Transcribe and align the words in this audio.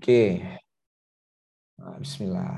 Oke. 0.00 0.40
Nah, 1.76 2.00
Bismillah. 2.00 2.56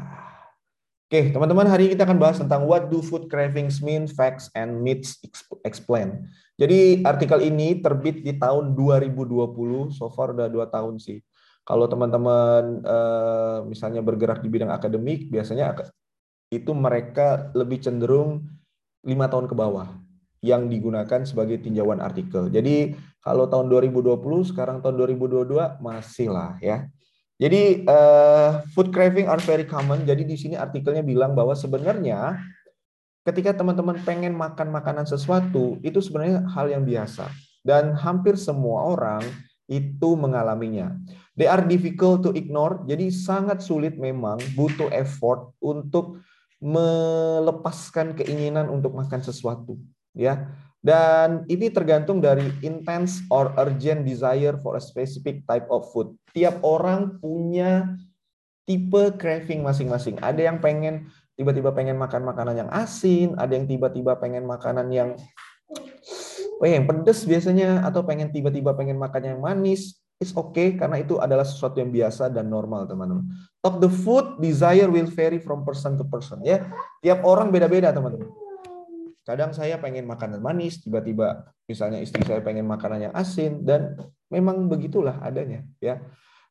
Oke, 1.11 1.35
teman-teman, 1.35 1.67
hari 1.67 1.91
ini 1.91 1.99
kita 1.99 2.07
akan 2.07 2.23
bahas 2.23 2.39
tentang 2.39 2.71
what 2.71 2.87
do 2.87 3.03
food 3.03 3.27
cravings 3.27 3.83
mean, 3.83 4.07
facts 4.07 4.47
and 4.55 4.79
myths 4.79 5.19
explain. 5.67 6.31
Jadi 6.55 7.03
artikel 7.03 7.43
ini 7.43 7.83
terbit 7.83 8.23
di 8.23 8.39
tahun 8.39 8.79
2020, 8.79 9.91
so 9.91 10.07
far 10.15 10.39
udah 10.39 10.47
dua 10.47 10.71
tahun 10.71 11.03
sih. 11.03 11.19
Kalau 11.67 11.91
teman-teman 11.91 12.87
uh, 12.87 13.67
misalnya 13.67 14.07
bergerak 14.07 14.39
di 14.39 14.47
bidang 14.47 14.71
akademik, 14.71 15.27
biasanya 15.27 15.75
itu 16.47 16.71
mereka 16.71 17.51
lebih 17.59 17.83
cenderung 17.83 18.47
lima 19.03 19.27
tahun 19.27 19.51
ke 19.51 19.55
bawah 19.59 19.91
yang 20.47 20.71
digunakan 20.71 21.27
sebagai 21.27 21.59
tinjauan 21.59 21.99
artikel. 21.99 22.47
Jadi 22.55 22.95
kalau 23.19 23.51
tahun 23.51 23.67
2020, 23.67 24.15
sekarang 24.55 24.79
tahun 24.79 24.95
2022 24.95 25.83
masih 25.83 26.31
lah 26.31 26.55
ya. 26.63 26.87
Jadi 27.43 27.83
uh, 27.91 28.63
food 28.71 28.95
craving 28.95 29.27
are 29.27 29.43
very 29.43 29.67
common. 29.67 30.07
Jadi 30.07 30.23
di 30.23 30.39
sini 30.39 30.55
artikelnya 30.55 31.03
bilang 31.03 31.35
bahwa 31.35 31.59
sebenarnya 31.59 32.39
ketika 33.27 33.51
teman-teman 33.59 33.99
pengen 34.07 34.39
makan 34.39 34.71
makanan 34.71 35.11
sesuatu 35.11 35.83
itu 35.83 35.99
sebenarnya 35.99 36.47
hal 36.55 36.71
yang 36.71 36.87
biasa 36.87 37.27
dan 37.67 37.99
hampir 37.99 38.39
semua 38.39 38.95
orang 38.95 39.27
itu 39.67 40.15
mengalaminya. 40.15 40.95
They 41.35 41.51
are 41.51 41.65
difficult 41.67 42.23
to 42.29 42.31
ignore. 42.37 42.87
Jadi 42.87 43.11
sangat 43.11 43.65
sulit 43.65 43.99
memang 43.99 44.39
butuh 44.55 44.93
effort 44.95 45.51
untuk 45.59 46.23
melepaskan 46.63 48.15
keinginan 48.15 48.71
untuk 48.71 48.95
makan 48.95 49.19
sesuatu, 49.19 49.83
ya. 50.15 50.47
Dan 50.83 51.47
ini 51.47 51.71
tergantung 51.71 52.19
dari 52.19 52.51
intense 52.67 53.23
or 53.31 53.55
urgent 53.55 54.03
desire 54.03 54.59
for 54.59 54.75
a 54.75 54.83
specific 54.83 55.47
type 55.47 55.71
of 55.71 55.87
food. 55.95 56.11
Tiap 56.35 56.59
orang 56.67 57.23
punya 57.23 57.95
tipe 58.67 59.15
craving 59.15 59.63
masing-masing. 59.63 60.19
Ada 60.19 60.51
yang 60.51 60.59
pengen 60.59 61.07
tiba-tiba 61.39 61.71
pengen 61.71 62.03
makan 62.03 62.27
makanan 62.27 62.67
yang 62.67 62.71
asin, 62.75 63.39
ada 63.39 63.55
yang 63.55 63.71
tiba-tiba 63.71 64.19
pengen 64.19 64.43
makanan 64.43 64.91
yang 64.91 65.15
oh 66.59 66.67
yang 66.67 66.83
pedas 66.91 67.31
biasanya 67.31 67.87
atau 67.87 68.03
pengen 68.03 68.35
tiba-tiba 68.35 68.75
pengen 68.75 68.99
makan 68.99 69.23
yang 69.23 69.39
manis. 69.39 70.03
It's 70.19 70.35
okay 70.35 70.75
karena 70.75 70.99
itu 70.99 71.19
adalah 71.23 71.47
sesuatu 71.47 71.79
yang 71.79 71.95
biasa 71.95 72.27
dan 72.27 72.51
normal, 72.51 72.91
teman-teman. 72.91 73.31
Top 73.63 73.79
the 73.79 73.91
food 73.91 74.43
desire 74.43 74.91
will 74.91 75.07
vary 75.07 75.39
from 75.39 75.63
person 75.63 75.95
to 75.95 76.03
person 76.11 76.43
ya. 76.43 76.67
Tiap 77.07 77.23
orang 77.23 77.55
beda-beda, 77.55 77.95
teman-teman 77.95 78.42
Kadang 79.23 79.55
saya 79.55 79.79
pengen 79.79 80.05
makanan 80.11 80.43
manis, 80.43 80.83
tiba-tiba 80.83 81.47
misalnya 81.71 82.03
istri 82.03 82.27
saya 82.27 82.43
pengen 82.43 82.67
makanan 82.67 83.11
yang 83.11 83.15
asin 83.15 83.63
dan 83.63 83.95
memang 84.27 84.67
begitulah 84.67 85.23
adanya 85.23 85.63
ya. 85.79 86.03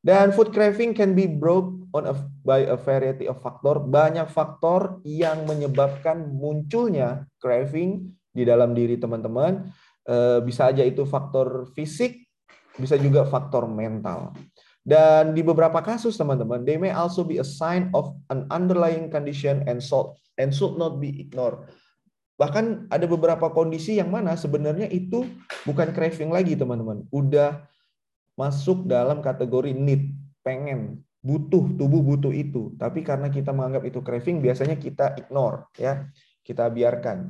Dan 0.01 0.33
food 0.33 0.49
craving 0.49 0.97
can 0.97 1.13
be 1.13 1.29
brought 1.29 1.69
on 1.93 2.09
a, 2.09 2.15
by 2.41 2.65
a 2.65 2.73
variety 2.73 3.29
of 3.29 3.37
factor. 3.37 3.77
Banyak 3.77 4.25
faktor 4.33 4.97
yang 5.05 5.45
menyebabkan 5.45 6.25
munculnya 6.33 7.29
craving 7.37 8.09
di 8.33 8.41
dalam 8.41 8.73
diri 8.73 8.97
teman-teman. 8.97 9.69
Eh, 10.01 10.39
bisa 10.41 10.73
aja 10.73 10.81
itu 10.81 11.05
faktor 11.05 11.69
fisik, 11.77 12.17
bisa 12.81 12.97
juga 12.97 13.29
faktor 13.29 13.69
mental. 13.69 14.33
Dan 14.81 15.37
di 15.37 15.45
beberapa 15.45 15.77
kasus 15.85 16.17
teman-teman, 16.17 16.65
they 16.65 16.81
may 16.81 16.89
also 16.89 17.21
be 17.21 17.37
a 17.37 17.45
sign 17.45 17.93
of 17.93 18.17
an 18.33 18.49
underlying 18.49 19.13
condition 19.13 19.61
and 19.69 19.77
should 20.49 20.75
not 20.81 20.97
be 20.97 21.13
ignored. 21.21 21.69
Bahkan 22.41 22.89
ada 22.89 23.05
beberapa 23.05 23.53
kondisi 23.53 24.01
yang 24.01 24.09
mana 24.09 24.33
sebenarnya 24.33 24.89
itu 24.89 25.29
bukan 25.61 25.93
craving 25.93 26.33
lagi, 26.33 26.57
teman-teman. 26.57 27.05
Udah 27.13 27.69
masuk 28.33 28.89
dalam 28.89 29.21
kategori 29.21 29.77
need, 29.77 30.17
pengen, 30.41 31.05
butuh, 31.21 31.69
tubuh 31.77 32.01
butuh 32.01 32.33
itu. 32.33 32.73
Tapi 32.81 33.05
karena 33.05 33.29
kita 33.29 33.53
menganggap 33.53 33.85
itu 33.85 34.01
craving, 34.01 34.41
biasanya 34.41 34.73
kita 34.81 35.13
ignore, 35.21 35.69
ya. 35.77 36.09
Kita 36.41 36.65
biarkan. 36.73 37.29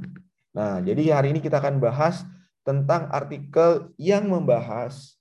Nah, 0.55 0.79
jadi 0.79 1.19
hari 1.19 1.35
ini 1.35 1.43
kita 1.43 1.59
akan 1.59 1.83
bahas 1.83 2.23
tentang 2.63 3.11
artikel 3.11 3.91
yang 3.99 4.31
membahas 4.31 5.19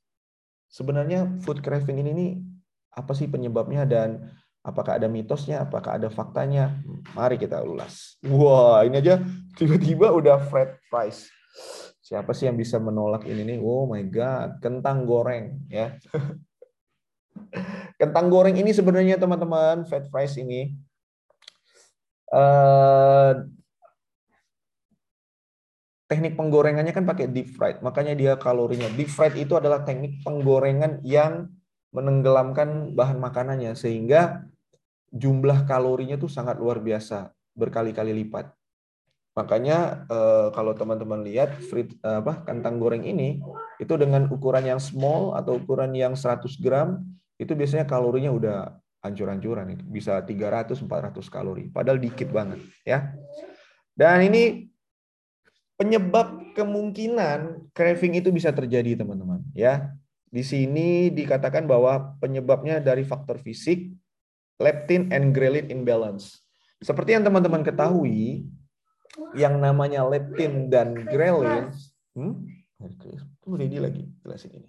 sebenarnya 0.70 1.26
food 1.42 1.66
craving 1.66 1.98
ini 2.06 2.38
apa 2.94 3.10
sih 3.10 3.26
penyebabnya 3.26 3.82
dan 3.90 4.30
Apakah 4.60 5.00
ada 5.00 5.08
mitosnya? 5.08 5.64
Apakah 5.64 5.96
ada 5.96 6.12
faktanya? 6.12 6.76
Mari 7.16 7.40
kita 7.40 7.64
ulas. 7.64 8.20
Wah, 8.28 8.84
ini 8.84 9.00
aja 9.00 9.16
tiba-tiba 9.56 10.12
udah 10.12 10.36
Fred 10.52 10.76
Price. 10.92 11.32
Siapa 12.04 12.36
sih 12.36 12.44
yang 12.44 12.60
bisa 12.60 12.76
menolak 12.76 13.24
ini 13.24 13.46
nih? 13.46 13.58
Oh 13.62 13.88
my 13.88 14.04
God, 14.12 14.60
kentang 14.60 15.08
goreng 15.08 15.64
ya. 15.72 15.96
kentang 18.00 18.28
goreng 18.28 18.58
ini 18.60 18.74
sebenarnya 18.76 19.16
teman-teman, 19.16 19.88
Fred 19.88 20.12
Price 20.12 20.36
ini 20.36 20.76
uh, 22.34 23.32
teknik 26.10 26.34
penggorengannya 26.34 26.90
kan 26.90 27.06
pakai 27.06 27.30
deep 27.30 27.54
fried, 27.54 27.80
makanya 27.80 28.18
dia 28.18 28.32
kalorinya. 28.34 28.90
Deep 28.92 29.08
fried 29.08 29.38
itu 29.38 29.54
adalah 29.54 29.86
teknik 29.86 30.20
penggorengan 30.26 31.00
yang 31.06 31.46
menenggelamkan 31.94 32.94
bahan 32.94 33.18
makanannya 33.18 33.74
sehingga 33.74 34.49
jumlah 35.10 35.66
kalorinya 35.66 36.14
tuh 36.16 36.30
sangat 36.30 36.56
luar 36.58 36.78
biasa 36.78 37.34
berkali-kali 37.54 38.14
lipat. 38.24 38.50
Makanya 39.34 40.06
eh, 40.10 40.48
kalau 40.54 40.74
teman-teman 40.74 41.22
lihat 41.22 41.54
frit, 41.70 41.94
eh, 42.02 42.18
apa 42.18 42.42
kentang 42.46 42.82
goreng 42.82 43.06
ini 43.06 43.38
itu 43.78 43.94
dengan 43.94 44.26
ukuran 44.30 44.66
yang 44.66 44.82
small 44.82 45.34
atau 45.38 45.58
ukuran 45.58 45.94
yang 45.94 46.18
100 46.18 46.58
gram 46.58 47.02
itu 47.38 47.54
biasanya 47.54 47.86
kalorinya 47.86 48.30
udah 48.34 48.56
hancur-hancuran 49.00 49.80
itu 49.80 49.84
bisa 49.88 50.20
300 50.20 50.76
400 50.76 51.24
kalori 51.32 51.72
padahal 51.72 51.98
dikit 52.02 52.28
banget 52.30 52.60
ya. 52.82 53.14
Dan 53.94 54.32
ini 54.32 54.70
penyebab 55.80 56.52
kemungkinan 56.52 57.72
craving 57.72 58.20
itu 58.20 58.28
bisa 58.28 58.52
terjadi 58.52 59.00
teman-teman 59.00 59.40
ya. 59.56 59.94
Di 60.30 60.46
sini 60.46 61.10
dikatakan 61.10 61.66
bahwa 61.66 62.14
penyebabnya 62.22 62.78
dari 62.78 63.02
faktor 63.02 63.42
fisik, 63.42 63.90
leptin 64.60 65.08
and 65.10 65.32
ghrelin 65.32 65.72
imbalance. 65.72 66.44
Seperti 66.84 67.16
yang 67.16 67.24
teman-teman 67.24 67.64
ketahui, 67.64 68.44
yang 69.34 69.58
namanya 69.58 70.04
leptin 70.06 70.68
dan 70.68 70.94
ghrelin, 71.08 71.72
hmm? 72.14 72.34
Tunggu 73.40 73.60
ini 73.60 73.80
lagi 73.80 74.04
jelasin 74.24 74.52
ini. 74.62 74.68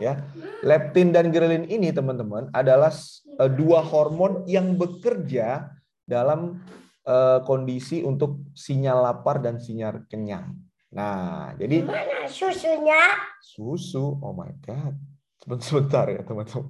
Ya, 0.00 0.24
leptin 0.64 1.12
dan 1.12 1.28
ghrelin 1.32 1.68
ini 1.68 1.92
teman-teman 1.92 2.48
adalah 2.56 2.92
eh, 3.38 3.50
dua 3.52 3.84
hormon 3.84 4.44
yang 4.48 4.76
bekerja 4.76 5.68
dalam 6.04 6.64
eh, 7.04 7.40
kondisi 7.44 8.00
untuk 8.04 8.48
sinyal 8.56 9.04
lapar 9.04 9.40
dan 9.40 9.60
sinyal 9.60 10.04
kenyang. 10.08 10.56
Nah, 10.92 11.56
jadi 11.56 11.88
mana 11.88 12.28
susunya? 12.28 13.16
Susu, 13.40 14.20
oh 14.20 14.36
my 14.36 14.52
god. 14.60 14.96
Sebentar 15.64 16.06
ya 16.12 16.20
teman-teman. 16.20 16.68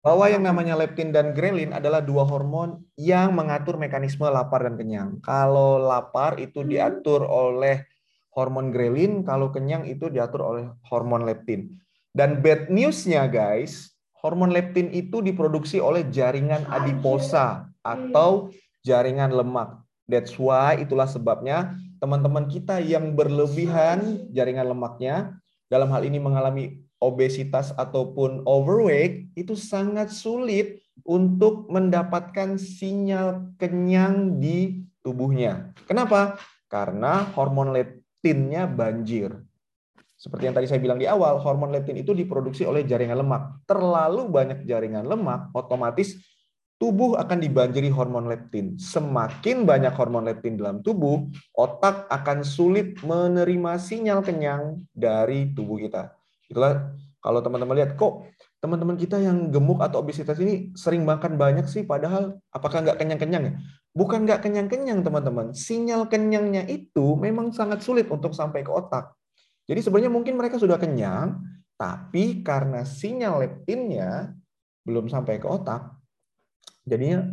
Bahwa 0.00 0.32
yang 0.32 0.48
namanya 0.48 0.80
leptin 0.80 1.12
dan 1.12 1.36
grelin 1.36 1.76
adalah 1.76 2.00
dua 2.00 2.24
hormon 2.24 2.80
yang 2.96 3.36
mengatur 3.36 3.76
mekanisme 3.76 4.24
lapar 4.32 4.64
dan 4.64 4.80
kenyang. 4.80 5.20
Kalau 5.20 5.76
lapar 5.76 6.40
itu 6.40 6.64
diatur 6.64 7.20
oleh 7.28 7.84
hormon 8.32 8.72
grelin, 8.72 9.20
kalau 9.20 9.52
kenyang 9.52 9.84
itu 9.84 10.08
diatur 10.08 10.40
oleh 10.40 10.64
hormon 10.88 11.28
leptin. 11.28 11.76
Dan 12.16 12.40
bad 12.40 12.72
newsnya 12.72 13.28
guys, 13.28 13.92
hormon 14.24 14.56
leptin 14.56 14.88
itu 14.88 15.20
diproduksi 15.20 15.84
oleh 15.84 16.08
jaringan 16.08 16.64
adiposa 16.72 17.68
atau 17.84 18.48
jaringan 18.80 19.36
lemak. 19.36 19.84
That's 20.08 20.34
why 20.40 20.80
itulah 20.80 21.06
sebabnya 21.06 21.76
teman-teman 22.00 22.48
kita 22.48 22.80
yang 22.80 23.12
berlebihan 23.12 24.26
jaringan 24.32 24.72
lemaknya 24.72 25.36
dalam 25.70 25.92
hal 25.92 26.02
ini 26.02 26.18
mengalami 26.18 26.82
obesitas 27.00 27.72
ataupun 27.74 28.44
overweight 28.44 29.32
itu 29.34 29.56
sangat 29.56 30.12
sulit 30.12 30.84
untuk 31.02 31.66
mendapatkan 31.72 32.60
sinyal 32.60 33.56
kenyang 33.56 34.36
di 34.36 34.84
tubuhnya. 35.00 35.72
Kenapa? 35.88 36.36
Karena 36.68 37.24
hormon 37.32 37.72
leptinnya 37.72 38.68
banjir. 38.68 39.32
Seperti 40.20 40.52
yang 40.52 40.54
tadi 40.54 40.68
saya 40.68 40.84
bilang 40.84 41.00
di 41.00 41.08
awal, 41.08 41.40
hormon 41.40 41.72
leptin 41.72 41.96
itu 41.96 42.12
diproduksi 42.12 42.68
oleh 42.68 42.84
jaringan 42.84 43.24
lemak. 43.24 43.64
Terlalu 43.64 44.28
banyak 44.28 44.68
jaringan 44.68 45.08
lemak, 45.08 45.48
otomatis 45.56 46.20
tubuh 46.76 47.16
akan 47.16 47.40
dibanjiri 47.40 47.88
hormon 47.88 48.28
leptin. 48.28 48.76
Semakin 48.76 49.64
banyak 49.64 49.96
hormon 49.96 50.28
leptin 50.28 50.60
dalam 50.60 50.84
tubuh, 50.84 51.24
otak 51.56 52.04
akan 52.12 52.44
sulit 52.44 53.00
menerima 53.00 53.80
sinyal 53.80 54.20
kenyang 54.20 54.84
dari 54.92 55.56
tubuh 55.56 55.80
kita. 55.80 56.19
Itulah 56.50 56.98
kalau 57.22 57.40
teman-teman 57.40 57.78
lihat, 57.78 57.94
kok 57.94 58.26
teman-teman 58.58 58.98
kita 58.98 59.16
yang 59.22 59.48
gemuk 59.48 59.80
atau 59.80 60.02
obesitas 60.02 60.36
ini 60.42 60.74
sering 60.76 61.06
makan 61.06 61.40
banyak 61.40 61.64
sih, 61.70 61.86
padahal 61.86 62.36
apakah 62.52 62.82
nggak 62.84 62.98
kenyang-kenyang 62.98 63.44
ya? 63.46 63.52
Bukan 63.94 64.26
nggak 64.26 64.42
kenyang-kenyang 64.42 65.00
teman-teman. 65.06 65.54
Sinyal 65.54 66.10
kenyangnya 66.10 66.66
itu 66.66 67.14
memang 67.16 67.54
sangat 67.54 67.80
sulit 67.86 68.10
untuk 68.10 68.34
sampai 68.34 68.66
ke 68.66 68.70
otak. 68.72 69.14
Jadi 69.70 69.80
sebenarnya 69.86 70.10
mungkin 70.10 70.34
mereka 70.34 70.58
sudah 70.58 70.76
kenyang, 70.76 71.38
Tapi 71.80 72.44
karena 72.44 72.84
sinyal 72.84 73.40
leptinnya 73.40 74.36
belum 74.84 75.08
sampai 75.08 75.40
ke 75.40 75.48
otak, 75.48 75.96
jadinya 76.84 77.24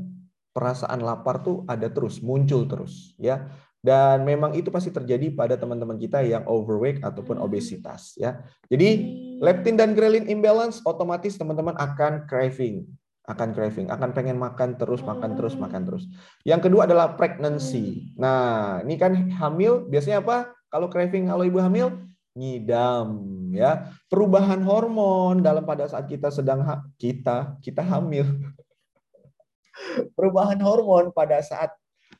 perasaan 0.55 1.03
lapar 1.03 1.43
tuh 1.43 1.67
ada 1.67 1.91
terus, 1.91 2.23
muncul 2.23 2.63
terus, 2.63 3.11
ya. 3.19 3.51
Dan 3.87 4.27
memang 4.27 4.51
itu 4.51 4.67
pasti 4.67 4.91
terjadi 4.91 5.31
pada 5.31 5.55
teman-teman 5.55 5.95
kita 5.95 6.19
yang 6.19 6.43
overweight 6.43 6.99
ataupun 6.99 7.39
obesitas, 7.39 8.19
ya. 8.19 8.43
Jadi 8.67 9.15
leptin 9.39 9.79
dan 9.79 9.95
ghrelin 9.95 10.27
imbalance 10.27 10.83
otomatis 10.83 11.39
teman-teman 11.39 11.71
akan 11.79 12.27
craving, 12.27 12.83
akan 13.31 13.55
craving, 13.55 13.87
akan 13.87 14.11
pengen 14.11 14.35
makan 14.35 14.75
terus, 14.75 14.99
makan 15.07 15.39
terus, 15.39 15.55
makan 15.55 15.87
terus. 15.87 16.03
Yang 16.43 16.67
kedua 16.67 16.83
adalah 16.83 17.15
pregnancy. 17.15 18.11
Nah, 18.19 18.83
ini 18.83 18.99
kan 18.99 19.15
hamil 19.39 19.87
biasanya 19.87 20.19
apa? 20.19 20.51
Kalau 20.67 20.91
craving 20.91 21.31
kalau 21.31 21.47
ibu 21.47 21.63
hamil 21.63 21.95
ngidam 22.35 23.23
ya. 23.55 23.87
Perubahan 24.11 24.67
hormon 24.67 25.39
dalam 25.39 25.63
pada 25.63 25.87
saat 25.87 26.11
kita 26.11 26.27
sedang 26.27 26.59
ha 26.67 26.83
kita 26.99 27.55
kita 27.63 27.79
hamil. 27.87 28.27
Perubahan 30.19 30.59
hormon 30.59 31.15
pada 31.15 31.39
saat 31.39 31.71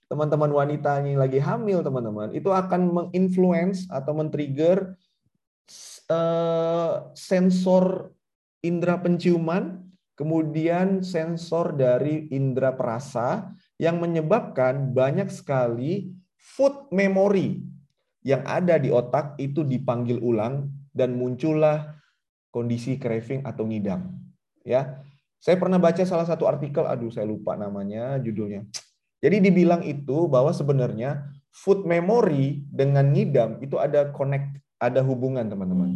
teman-teman 0.08 0.52
wanita 0.52 1.04
ini 1.04 1.20
lagi 1.20 1.40
hamil, 1.40 1.84
teman-teman, 1.84 2.32
itu 2.32 2.48
akan 2.48 2.82
menginfluence 2.92 3.88
atau 3.92 4.16
men-trigger 4.16 4.96
uh, 6.08 7.12
sensor 7.12 8.16
indera 8.64 8.98
penciuman, 9.04 9.84
kemudian 10.16 11.04
sensor 11.04 11.76
dari 11.76 12.32
indera 12.32 12.74
perasa 12.74 13.52
yang 13.78 14.00
menyebabkan 14.02 14.96
banyak 14.96 15.30
sekali 15.30 16.10
food 16.36 16.90
memory 16.90 17.62
yang 18.26 18.42
ada 18.48 18.80
di 18.80 18.90
otak 18.90 19.38
itu 19.38 19.62
dipanggil 19.62 20.20
ulang 20.24 20.72
dan 20.92 21.14
muncullah 21.20 22.00
kondisi 22.50 22.98
craving 22.98 23.46
atau 23.46 23.68
ngidam. 23.68 24.10
Ya, 24.66 25.00
saya 25.38 25.56
pernah 25.62 25.78
baca 25.78 26.02
salah 26.02 26.26
satu 26.26 26.50
artikel, 26.50 26.84
aduh 26.84 27.14
saya 27.14 27.30
lupa 27.30 27.54
namanya, 27.54 28.18
judulnya. 28.18 28.66
Jadi 29.18 29.42
dibilang 29.42 29.82
itu 29.82 30.30
bahwa 30.30 30.54
sebenarnya 30.54 31.26
food 31.50 31.90
memory 31.90 32.62
dengan 32.70 33.10
ngidam 33.10 33.58
itu 33.66 33.82
ada 33.82 34.14
connect, 34.14 34.62
ada 34.78 35.02
hubungan 35.02 35.50
teman-teman. 35.50 35.90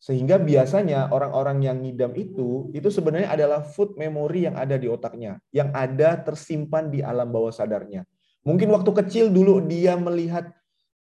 Sehingga 0.00 0.40
biasanya 0.40 1.12
orang-orang 1.12 1.66
yang 1.66 1.76
ngidam 1.82 2.12
itu, 2.16 2.70
itu 2.72 2.88
sebenarnya 2.88 3.32
adalah 3.32 3.60
food 3.64 3.96
memory 4.00 4.48
yang 4.48 4.56
ada 4.56 4.76
di 4.80 4.88
otaknya, 4.88 5.40
yang 5.52 5.72
ada 5.72 6.20
tersimpan 6.20 6.88
di 6.88 7.04
alam 7.04 7.28
bawah 7.28 7.52
sadarnya. 7.52 8.08
Mungkin 8.46 8.70
waktu 8.70 8.90
kecil 9.04 9.34
dulu 9.34 9.64
dia 9.66 9.98
melihat 9.98 10.52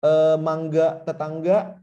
eh, 0.04 0.36
mangga 0.38 1.02
tetangga, 1.02 1.80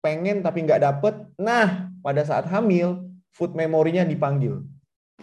pengen 0.00 0.40
tapi 0.40 0.64
nggak 0.64 0.80
dapet. 0.80 1.14
Nah, 1.36 1.90
pada 2.00 2.22
saat 2.24 2.48
hamil, 2.48 3.04
food 3.34 3.52
memorinya 3.52 4.06
dipanggil. 4.06 4.64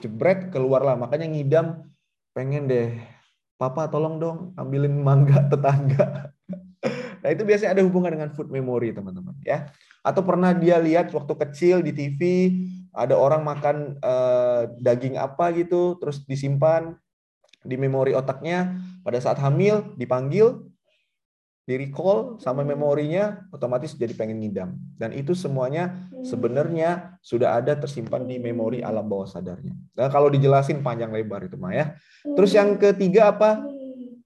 Jebret, 0.03 0.53
keluarlah. 0.53 0.99
Makanya 0.99 1.31
ngidam, 1.31 1.87
pengen 2.35 2.69
deh, 2.69 2.93
papa 3.57 3.89
tolong 3.89 4.21
dong 4.21 4.37
ambilin 4.55 4.93
mangga 5.01 5.45
tetangga. 5.51 6.31
nah, 7.25 7.29
itu 7.33 7.43
biasanya 7.43 7.73
ada 7.73 7.83
hubungan 7.83 8.13
dengan 8.13 8.29
food 8.31 8.53
memory, 8.53 8.93
teman-teman. 8.93 9.33
ya. 9.41 9.67
Atau 10.05 10.23
pernah 10.23 10.53
dia 10.53 10.77
lihat 10.79 11.11
waktu 11.11 11.33
kecil 11.35 11.81
di 11.83 11.91
TV, 11.91 12.21
ada 12.93 13.17
orang 13.17 13.43
makan 13.43 13.97
eh, 13.99 14.61
daging 14.79 15.17
apa 15.19 15.51
gitu, 15.57 15.97
terus 15.99 16.23
disimpan 16.23 16.95
di 17.65 17.75
memori 17.75 18.15
otaknya, 18.15 18.79
pada 19.03 19.19
saat 19.19 19.41
hamil 19.41 19.97
dipanggil, 19.99 20.66
di 21.67 21.75
recall 21.75 22.39
sama 22.39 22.63
memorinya 22.63 23.43
otomatis 23.51 23.91
jadi 23.91 24.15
pengen 24.15 24.39
ngidam 24.39 24.79
dan 24.95 25.11
itu 25.11 25.35
semuanya 25.35 26.07
sebenarnya 26.23 27.19
sudah 27.19 27.59
ada 27.59 27.75
tersimpan 27.75 28.23
di 28.23 28.39
memori 28.39 28.79
alam 28.79 29.03
bawah 29.03 29.27
sadarnya. 29.27 29.75
Nah, 29.99 30.07
kalau 30.07 30.31
dijelasin 30.31 30.79
panjang 30.79 31.11
lebar 31.11 31.43
itu 31.43 31.59
mah 31.59 31.75
ya. 31.75 31.85
Terus 32.23 32.55
yang 32.55 32.79
ketiga 32.79 33.35
apa? 33.35 33.67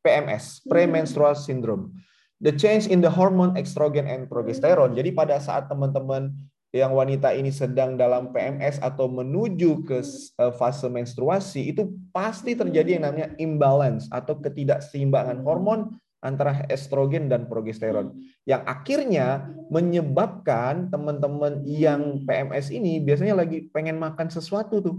PMS, 0.06 0.62
premenstrual 0.70 1.34
syndrome. 1.34 1.98
The 2.42 2.54
change 2.54 2.90
in 2.90 3.02
the 3.02 3.10
hormone 3.10 3.58
estrogen 3.58 4.06
and 4.06 4.30
progesterone. 4.30 4.94
Jadi 4.98 5.14
pada 5.14 5.38
saat 5.38 5.70
teman-teman 5.70 6.34
yang 6.72 6.96
wanita 6.96 7.36
ini 7.36 7.52
sedang 7.52 8.00
dalam 8.00 8.32
PMS 8.32 8.80
atau 8.80 9.12
menuju 9.12 9.84
ke 9.86 10.00
eh, 10.40 10.54
fase 10.56 10.88
menstruasi 10.88 11.76
itu 11.76 11.90
pasti 12.16 12.56
terjadi 12.56 12.98
yang 12.98 13.04
namanya 13.12 13.30
imbalance 13.38 14.08
atau 14.10 14.40
ketidakseimbangan 14.40 15.44
hormon 15.44 16.00
antara 16.22 16.64
estrogen 16.70 17.26
dan 17.26 17.50
progesteron 17.50 18.14
yang 18.46 18.62
akhirnya 18.70 19.50
menyebabkan 19.74 20.94
teman-teman 20.94 21.66
yang 21.66 22.22
PMS 22.24 22.70
ini 22.70 23.02
biasanya 23.02 23.42
lagi 23.42 23.68
pengen 23.74 23.98
makan 23.98 24.30
sesuatu 24.30 24.80
tuh 24.80 24.98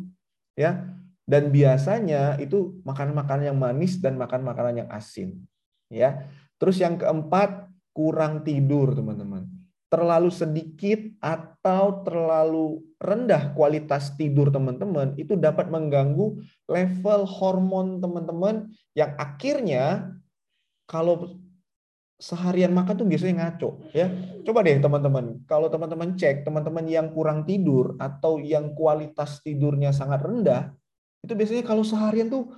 ya. 0.58 0.82
Dan 1.22 1.54
biasanya 1.54 2.34
itu 2.42 2.82
makan 2.82 3.14
makanan 3.14 3.54
yang 3.54 3.58
manis 3.58 4.02
dan 4.02 4.18
makan 4.18 4.42
makanan 4.42 4.84
yang 4.84 4.90
asin 4.90 5.38
ya. 5.86 6.26
Terus 6.58 6.82
yang 6.82 6.98
keempat 6.98 7.70
kurang 7.94 8.42
tidur 8.42 8.90
teman-teman. 8.90 9.46
Terlalu 9.86 10.32
sedikit 10.32 10.98
atau 11.20 12.00
terlalu 12.02 12.80
rendah 12.96 13.52
kualitas 13.52 14.16
tidur 14.16 14.48
teman-teman 14.48 15.12
itu 15.20 15.36
dapat 15.36 15.68
mengganggu 15.68 16.40
level 16.64 17.22
hormon 17.28 18.00
teman-teman 18.00 18.72
yang 18.96 19.12
akhirnya 19.20 20.16
kalau 20.86 21.42
seharian 22.22 22.70
makan 22.70 22.94
tuh 23.02 23.06
biasanya 23.10 23.34
ngaco 23.50 23.90
ya. 23.90 24.06
Coba 24.46 24.62
deh 24.62 24.78
teman-teman, 24.78 25.42
kalau 25.50 25.66
teman-teman 25.66 26.14
cek 26.14 26.46
teman-teman 26.46 26.86
yang 26.86 27.10
kurang 27.10 27.42
tidur 27.42 27.98
atau 27.98 28.38
yang 28.38 28.70
kualitas 28.78 29.42
tidurnya 29.42 29.90
sangat 29.90 30.22
rendah, 30.22 30.70
itu 31.26 31.34
biasanya 31.34 31.66
kalau 31.66 31.82
seharian 31.82 32.30
tuh 32.30 32.54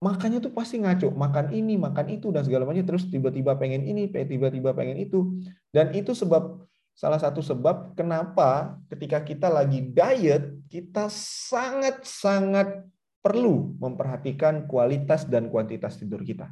makannya 0.00 0.40
tuh 0.40 0.52
pasti 0.56 0.80
ngaco, 0.80 1.12
makan 1.12 1.52
ini, 1.52 1.76
makan 1.76 2.06
itu 2.08 2.32
dan 2.32 2.48
segala 2.48 2.64
macam 2.64 2.86
terus 2.86 3.04
tiba-tiba 3.12 3.58
pengen 3.60 3.84
ini, 3.84 4.08
tiba-tiba 4.08 4.72
pengen 4.72 4.96
itu. 4.96 5.36
Dan 5.68 5.92
itu 5.92 6.16
sebab 6.16 6.64
salah 6.96 7.20
satu 7.20 7.44
sebab 7.44 7.92
kenapa 7.92 8.80
ketika 8.88 9.20
kita 9.20 9.52
lagi 9.52 9.84
diet, 9.84 10.64
kita 10.72 11.12
sangat-sangat 11.12 12.88
perlu 13.18 13.76
memperhatikan 13.76 14.64
kualitas 14.64 15.26
dan 15.28 15.52
kuantitas 15.52 15.98
tidur 15.98 16.22
kita. 16.22 16.48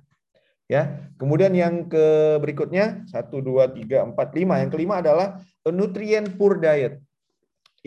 Ya, 0.67 1.07
kemudian 1.15 1.55
yang 1.55 1.87
ke 1.87 2.37
berikutnya 2.43 3.07
satu 3.07 3.39
dua 3.39 3.71
tiga 3.71 4.03
empat 4.03 4.35
lima. 4.35 4.59
Yang 4.59 4.75
kelima 4.75 4.99
adalah 4.99 5.39
a 5.39 5.71
nutrient 5.71 6.35
poor 6.35 6.59
diet. 6.59 6.99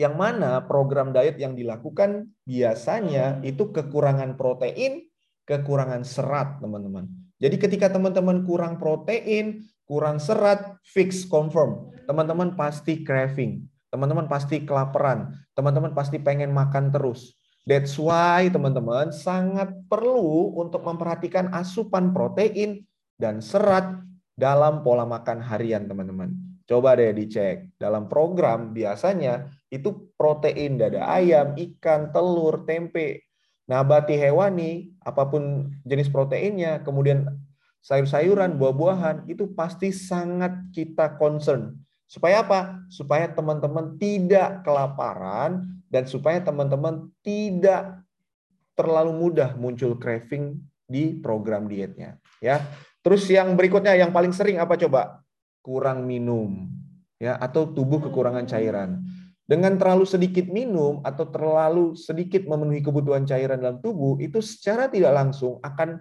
Yang 0.00 0.14
mana 0.16 0.64
program 0.64 1.12
diet 1.12 1.36
yang 1.36 1.52
dilakukan 1.52 2.32
biasanya 2.48 3.44
itu 3.44 3.68
kekurangan 3.68 4.32
protein, 4.40 5.12
kekurangan 5.44 6.08
serat, 6.08 6.56
teman-teman. 6.64 7.04
Jadi 7.36 7.56
ketika 7.60 7.92
teman-teman 7.92 8.48
kurang 8.48 8.80
protein, 8.80 9.64
kurang 9.84 10.16
serat, 10.16 10.80
fix 10.84 11.28
confirm. 11.28 11.92
Teman-teman 12.08 12.56
pasti 12.56 13.04
craving. 13.04 13.64
Teman-teman 13.92 14.24
pasti 14.24 14.64
kelaparan. 14.64 15.36
Teman-teman 15.52 15.92
pasti 15.92 16.16
pengen 16.16 16.52
makan 16.52 16.88
terus. 16.88 17.39
That's 17.68 17.94
why 18.00 18.48
teman-teman 18.48 19.12
sangat 19.12 19.70
perlu 19.86 20.56
untuk 20.56 20.82
memperhatikan 20.82 21.52
asupan 21.52 22.10
protein 22.10 22.88
dan 23.20 23.44
serat 23.44 24.00
dalam 24.32 24.80
pola 24.80 25.04
makan 25.04 25.44
harian 25.44 25.84
teman-teman. 25.84 26.32
Coba 26.64 26.96
deh 26.96 27.12
dicek. 27.12 27.74
Dalam 27.76 28.08
program 28.08 28.72
biasanya 28.72 29.50
itu 29.68 30.14
protein 30.16 30.80
dada 30.80 31.04
ayam, 31.04 31.52
ikan, 31.58 32.14
telur, 32.14 32.64
tempe, 32.64 33.26
nabati 33.70 34.14
hewani, 34.16 34.90
apa 35.02 35.26
pun 35.28 35.70
jenis 35.86 36.10
proteinnya, 36.10 36.80
kemudian 36.82 37.26
sayur-sayuran, 37.84 38.58
buah-buahan, 38.58 39.30
itu 39.30 39.50
pasti 39.54 39.94
sangat 39.94 40.70
kita 40.74 41.18
concern. 41.20 41.78
Supaya 42.10 42.42
apa? 42.42 42.82
Supaya 42.90 43.30
teman-teman 43.30 43.94
tidak 43.94 44.66
kelaparan 44.66 45.79
dan 45.90 46.06
supaya 46.06 46.38
teman-teman 46.38 47.10
tidak 47.20 47.98
terlalu 48.78 49.12
mudah 49.12 49.58
muncul 49.58 49.98
craving 49.98 50.56
di 50.86 51.18
program 51.18 51.66
dietnya 51.66 52.16
ya. 52.38 52.62
Terus 53.02 53.26
yang 53.28 53.52
berikutnya 53.58 53.98
yang 53.98 54.14
paling 54.14 54.30
sering 54.30 54.62
apa 54.62 54.78
coba? 54.78 55.20
Kurang 55.60 56.08
minum 56.08 56.70
ya 57.20 57.36
atau 57.36 57.68
tubuh 57.68 58.00
kekurangan 58.00 58.48
cairan. 58.48 59.02
Dengan 59.44 59.74
terlalu 59.74 60.06
sedikit 60.06 60.46
minum 60.46 61.02
atau 61.02 61.26
terlalu 61.26 61.98
sedikit 61.98 62.46
memenuhi 62.46 62.86
kebutuhan 62.86 63.26
cairan 63.26 63.58
dalam 63.58 63.82
tubuh 63.82 64.14
itu 64.22 64.38
secara 64.38 64.86
tidak 64.86 65.10
langsung 65.10 65.58
akan 65.58 65.98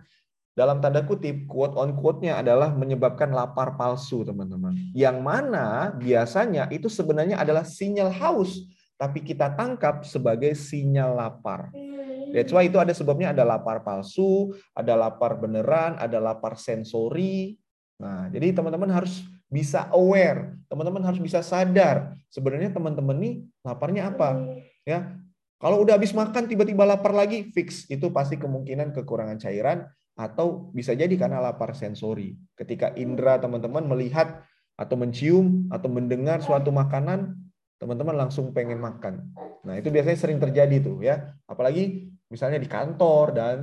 dalam 0.54 0.78
tanda 0.84 1.02
kutip 1.02 1.50
quote 1.50 1.74
on 1.74 1.98
quote-nya 1.98 2.38
adalah 2.38 2.70
menyebabkan 2.76 3.34
lapar 3.34 3.74
palsu 3.74 4.22
teman-teman. 4.22 4.78
Yang 4.94 5.18
mana 5.18 5.90
biasanya 5.98 6.70
itu 6.70 6.92
sebenarnya 6.92 7.42
adalah 7.42 7.66
sinyal 7.66 8.14
haus 8.14 8.70
tapi 9.00 9.24
kita 9.24 9.56
tangkap 9.56 10.04
sebagai 10.04 10.52
sinyal 10.52 11.16
lapar. 11.16 11.72
Hmm. 11.72 12.36
That's 12.36 12.52
why 12.52 12.68
itu 12.68 12.76
ada 12.78 12.92
sebabnya 12.92 13.32
ada 13.32 13.48
lapar 13.48 13.82
palsu, 13.82 14.52
ada 14.76 14.94
lapar 15.00 15.40
beneran, 15.40 15.96
ada 15.96 16.20
lapar 16.20 16.60
sensori. 16.60 17.56
Nah, 17.98 18.28
jadi 18.30 18.52
teman-teman 18.52 18.92
harus 18.92 19.24
bisa 19.48 19.88
aware. 19.96 20.60
Teman-teman 20.68 21.02
harus 21.02 21.18
bisa 21.18 21.42
sadar 21.42 22.14
sebenarnya 22.30 22.76
teman-teman 22.76 23.18
nih 23.18 23.34
laparnya 23.66 24.14
apa. 24.14 24.60
Ya, 24.86 25.16
kalau 25.58 25.82
udah 25.82 25.98
habis 25.98 26.14
makan 26.14 26.46
tiba-tiba 26.46 26.86
lapar 26.86 27.16
lagi, 27.16 27.50
fix 27.56 27.90
itu 27.90 28.14
pasti 28.14 28.38
kemungkinan 28.38 28.94
kekurangan 28.94 29.42
cairan 29.42 29.90
atau 30.20 30.70
bisa 30.76 30.94
jadi 30.94 31.12
karena 31.16 31.42
lapar 31.42 31.74
sensori. 31.74 32.36
Ketika 32.54 32.94
indera 33.00 33.40
teman-teman 33.40 33.88
melihat 33.90 34.44
atau 34.80 34.96
mencium 34.96 35.68
atau 35.74 35.92
mendengar 35.92 36.40
suatu 36.40 36.72
makanan, 36.72 37.49
teman-teman 37.80 38.28
langsung 38.28 38.52
pengen 38.52 38.78
makan. 38.84 39.32
Nah, 39.64 39.80
itu 39.80 39.88
biasanya 39.88 40.20
sering 40.20 40.38
terjadi 40.38 40.84
tuh 40.84 41.00
ya. 41.00 41.32
Apalagi 41.48 42.12
misalnya 42.28 42.60
di 42.60 42.68
kantor 42.68 43.26
dan 43.32 43.58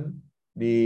di 0.57 0.77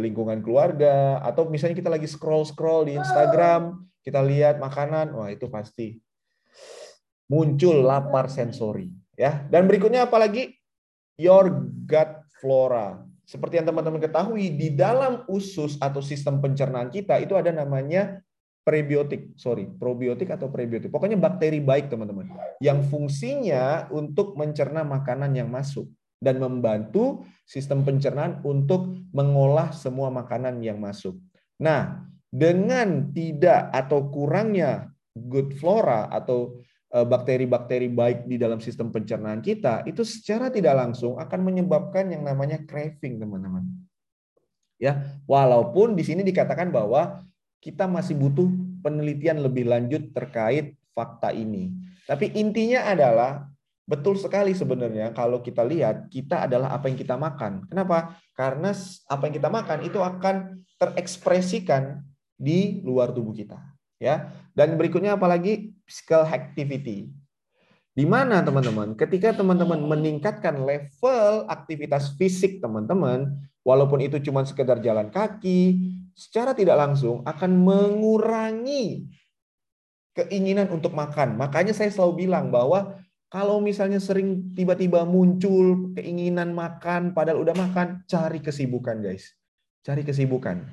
lingkungan 0.00 0.40
keluarga 0.40 1.20
atau 1.20 1.52
misalnya 1.52 1.76
kita 1.76 1.92
lagi 1.92 2.08
scroll-scroll 2.08 2.88
di 2.88 2.96
Instagram, 2.96 3.84
kita 4.00 4.24
lihat 4.24 4.56
makanan, 4.56 5.12
wah 5.12 5.28
itu 5.28 5.52
pasti 5.52 6.00
muncul 7.28 7.84
lapar 7.84 8.32
sensori 8.32 8.88
ya. 9.20 9.44
Dan 9.52 9.68
berikutnya 9.68 10.08
apalagi 10.08 10.56
your 11.20 11.52
gut 11.84 12.24
flora. 12.40 13.04
Seperti 13.28 13.60
yang 13.60 13.68
teman-teman 13.68 14.02
ketahui 14.02 14.50
di 14.56 14.74
dalam 14.74 15.22
usus 15.30 15.78
atau 15.78 16.02
sistem 16.02 16.40
pencernaan 16.42 16.90
kita 16.90 17.20
itu 17.20 17.36
ada 17.36 17.52
namanya 17.54 18.24
prebiotik, 18.70 19.34
sorry, 19.34 19.66
probiotik 19.66 20.30
atau 20.30 20.46
prebiotik. 20.46 20.94
Pokoknya 20.94 21.18
bakteri 21.18 21.58
baik 21.58 21.90
teman-teman 21.90 22.30
yang 22.62 22.86
fungsinya 22.86 23.90
untuk 23.90 24.38
mencerna 24.38 24.86
makanan 24.86 25.34
yang 25.34 25.50
masuk 25.50 25.90
dan 26.22 26.38
membantu 26.38 27.26
sistem 27.42 27.82
pencernaan 27.82 28.38
untuk 28.46 28.94
mengolah 29.10 29.74
semua 29.74 30.14
makanan 30.14 30.62
yang 30.62 30.78
masuk. 30.78 31.18
Nah, 31.58 32.06
dengan 32.30 33.10
tidak 33.10 33.74
atau 33.74 34.06
kurangnya 34.06 34.94
good 35.18 35.58
flora 35.58 36.06
atau 36.14 36.62
eh, 36.94 37.02
bakteri-bakteri 37.02 37.90
baik 37.90 38.30
di 38.30 38.38
dalam 38.38 38.62
sistem 38.62 38.94
pencernaan 38.94 39.42
kita, 39.42 39.82
itu 39.82 40.06
secara 40.06 40.46
tidak 40.54 40.78
langsung 40.78 41.18
akan 41.18 41.40
menyebabkan 41.42 42.06
yang 42.14 42.22
namanya 42.22 42.62
craving, 42.62 43.18
teman-teman. 43.18 43.66
Ya, 44.78 45.18
walaupun 45.28 45.92
di 45.92 46.06
sini 46.06 46.24
dikatakan 46.24 46.72
bahwa 46.72 47.26
kita 47.60 47.84
masih 47.84 48.16
butuh 48.16 48.48
penelitian 48.80 49.44
lebih 49.44 49.68
lanjut 49.68 50.10
terkait 50.16 50.80
fakta 50.96 51.32
ini. 51.36 51.70
Tapi 52.08 52.32
intinya 52.34 52.88
adalah 52.88 53.50
Betul 53.90 54.14
sekali 54.14 54.54
sebenarnya 54.54 55.10
kalau 55.10 55.42
kita 55.42 55.66
lihat 55.66 56.06
kita 56.14 56.46
adalah 56.46 56.78
apa 56.78 56.86
yang 56.86 56.94
kita 56.94 57.18
makan. 57.18 57.66
Kenapa? 57.66 58.14
Karena 58.38 58.70
apa 59.10 59.22
yang 59.26 59.34
kita 59.34 59.50
makan 59.50 59.78
itu 59.82 59.98
akan 59.98 60.62
terekspresikan 60.78 61.98
di 62.38 62.78
luar 62.86 63.10
tubuh 63.10 63.34
kita, 63.34 63.58
ya. 63.98 64.30
Dan 64.54 64.78
berikutnya 64.78 65.18
apalagi 65.18 65.74
physical 65.82 66.22
activity. 66.22 67.10
Di 67.90 68.06
mana 68.06 68.46
teman-teman? 68.46 68.94
Ketika 68.94 69.34
teman-teman 69.34 69.82
meningkatkan 69.82 70.62
level 70.62 71.50
aktivitas 71.50 72.14
fisik 72.14 72.62
teman-teman, 72.62 73.42
walaupun 73.66 74.00
itu 74.04 74.20
cuma 74.24 74.44
sekedar 74.44 74.80
jalan 74.80 75.08
kaki, 75.08 75.80
secara 76.16 76.52
tidak 76.52 76.76
langsung 76.76 77.24
akan 77.24 77.50
mengurangi 77.60 79.08
keinginan 80.16 80.68
untuk 80.68 80.92
makan. 80.92 81.38
Makanya 81.38 81.72
saya 81.72 81.88
selalu 81.88 82.26
bilang 82.26 82.52
bahwa 82.52 82.98
kalau 83.30 83.62
misalnya 83.62 84.02
sering 84.02 84.50
tiba-tiba 84.58 85.06
muncul 85.06 85.94
keinginan 85.94 86.50
makan, 86.50 87.14
padahal 87.14 87.46
udah 87.46 87.54
makan, 87.54 88.02
cari 88.10 88.42
kesibukan 88.42 88.98
guys. 88.98 89.38
Cari 89.86 90.02
kesibukan. 90.02 90.66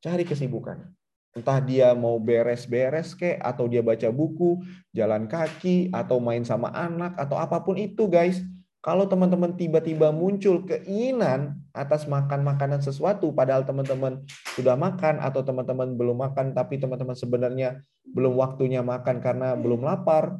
Cari 0.00 0.24
kesibukan. 0.24 0.96
Entah 1.36 1.60
dia 1.60 1.92
mau 1.92 2.16
beres-beres 2.16 3.12
kek, 3.12 3.36
atau 3.44 3.68
dia 3.68 3.84
baca 3.84 4.08
buku, 4.08 4.64
jalan 4.96 5.28
kaki, 5.28 5.92
atau 5.92 6.16
main 6.16 6.40
sama 6.48 6.72
anak, 6.72 7.12
atau 7.20 7.36
apa 7.36 7.60
pun 7.60 7.76
itu 7.76 8.08
guys. 8.08 8.40
Kalau 8.86 9.10
teman-teman 9.10 9.58
tiba-tiba 9.58 10.14
muncul 10.14 10.62
keinginan 10.62 11.58
atas 11.74 12.06
makan 12.06 12.46
makanan 12.46 12.78
sesuatu, 12.78 13.34
padahal 13.34 13.66
teman-teman 13.66 14.22
sudah 14.54 14.78
makan, 14.78 15.18
atau 15.18 15.42
teman-teman 15.42 15.98
belum 15.98 16.22
makan, 16.22 16.54
tapi 16.54 16.78
teman-teman 16.78 17.18
sebenarnya 17.18 17.82
belum 18.06 18.38
waktunya 18.38 18.86
makan 18.86 19.18
karena 19.18 19.58
belum 19.58 19.82
lapar, 19.82 20.38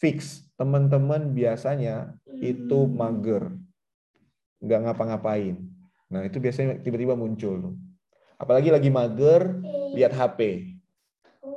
fix. 0.00 0.48
Teman-teman 0.56 1.36
biasanya 1.36 2.16
itu 2.40 2.88
hmm. 2.88 2.96
mager. 2.96 3.52
Nggak 4.64 4.80
ngapa-ngapain. 4.88 5.60
Nah 6.08 6.24
itu 6.24 6.40
biasanya 6.40 6.80
tiba-tiba 6.80 7.12
muncul 7.12 7.76
apalagi 8.42 8.74
lagi 8.74 8.90
mager 8.90 9.62
lihat 9.94 10.10
HP 10.10 10.66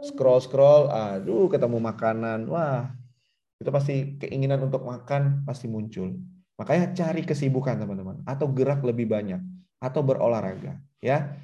scroll 0.06 0.38
scroll 0.38 0.86
aduh 0.94 1.50
ketemu 1.50 1.82
makanan. 1.82 2.46
Wah 2.46 2.94
itu 3.60 3.70
pasti 3.72 3.96
keinginan 4.20 4.68
untuk 4.68 4.84
makan 4.84 5.44
pasti 5.48 5.66
muncul 5.72 6.16
makanya 6.56 6.92
cari 6.96 7.24
kesibukan 7.24 7.76
teman-teman 7.80 8.24
atau 8.24 8.48
gerak 8.52 8.84
lebih 8.84 9.08
banyak 9.12 9.40
atau 9.80 10.02
berolahraga 10.04 10.80
ya 11.04 11.36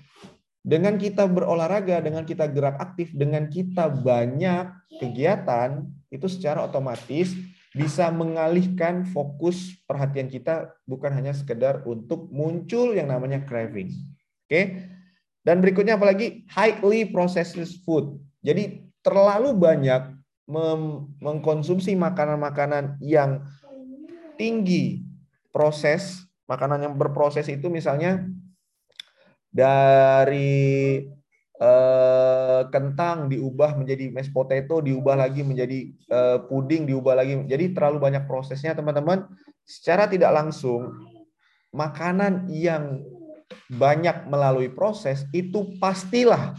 dengan 0.62 0.94
kita 1.01 1.25
berolahraga, 1.25 2.06
dengan 2.06 2.22
kita 2.22 2.46
gerak 2.46 2.77
aktif, 2.77 3.10
dengan 3.18 3.50
kita 3.50 3.89
banyak 3.89 4.70
kegiatan, 5.01 5.89
itu 6.13 6.30
secara 6.30 6.62
otomatis 6.62 7.34
bisa 7.74 8.13
mengalihkan 8.13 9.08
fokus 9.10 9.74
perhatian 9.89 10.30
kita 10.30 10.70
bukan 10.86 11.10
hanya 11.18 11.34
sekedar 11.34 11.82
untuk 11.89 12.30
muncul 12.30 12.94
yang 12.94 13.10
namanya 13.10 13.41
craving. 13.41 13.89
Oke. 14.46 14.86
Dan 15.41 15.58
berikutnya 15.65 15.98
apalagi 15.98 16.46
highly 16.53 17.10
processed 17.10 17.82
food. 17.82 18.22
Jadi 18.46 18.86
terlalu 19.01 19.58
banyak 19.58 20.21
mengkonsumsi 21.22 21.96
makanan-makanan 21.96 23.00
yang 23.00 23.48
tinggi 24.36 25.08
proses, 25.55 26.27
makanan 26.48 26.91
yang 26.91 26.93
berproses 27.00 27.48
itu 27.48 27.72
misalnya 27.72 28.27
dari 29.51 31.03
uh, 31.60 32.67
kentang 32.72 33.31
diubah 33.31 33.79
menjadi 33.79 34.12
mashed 34.12 34.34
potato, 34.36 34.79
diubah 34.84 35.15
lagi 35.20 35.43
menjadi 35.43 35.79
uh, 36.12 36.38
puding, 36.48 36.88
diubah 36.88 37.20
lagi. 37.22 37.48
Jadi 37.48 37.75
terlalu 37.75 38.01
banyak 38.01 38.24
prosesnya, 38.25 38.75
teman-teman. 38.75 39.27
Secara 39.63 40.10
tidak 40.10 40.34
langsung, 40.36 40.91
makanan 41.72 42.51
yang 42.51 43.03
banyak 43.67 44.27
melalui 44.27 44.72
proses 44.72 45.27
itu 45.31 45.75
pastilah 45.79 46.55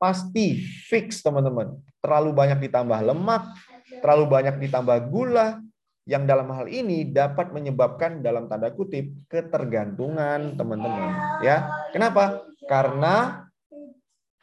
pasti 0.00 0.60
fix 0.88 1.20
teman-teman. 1.20 1.76
Terlalu 2.00 2.30
banyak 2.32 2.58
ditambah 2.64 3.00
lemak, 3.04 3.42
terlalu 4.00 4.24
banyak 4.28 4.56
ditambah 4.56 5.12
gula, 5.12 5.60
yang 6.10 6.26
dalam 6.26 6.50
hal 6.50 6.66
ini 6.66 7.06
dapat 7.06 7.54
menyebabkan 7.54 8.18
dalam 8.18 8.50
tanda 8.50 8.74
kutip 8.74 9.14
ketergantungan 9.30 10.58
teman-teman 10.58 11.14
ya. 11.44 11.70
Kenapa? 11.94 12.42
Karena 12.66 13.46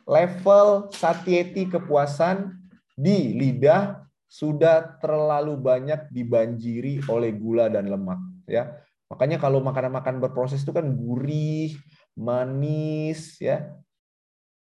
level 0.07 0.87
satiety 0.95 1.67
kepuasan 1.67 2.55
di 2.95 3.35
lidah 3.35 3.99
sudah 4.31 4.95
terlalu 5.03 5.59
banyak 5.59 6.07
dibanjiri 6.07 7.03
oleh 7.11 7.35
gula 7.35 7.67
dan 7.67 7.91
lemak 7.91 8.19
ya. 8.47 8.71
Makanya 9.11 9.35
kalau 9.35 9.59
makanan-makanan 9.59 10.23
berproses 10.23 10.63
itu 10.63 10.71
kan 10.71 10.87
gurih 10.87 11.75
manis 12.15 13.43
ya. 13.43 13.75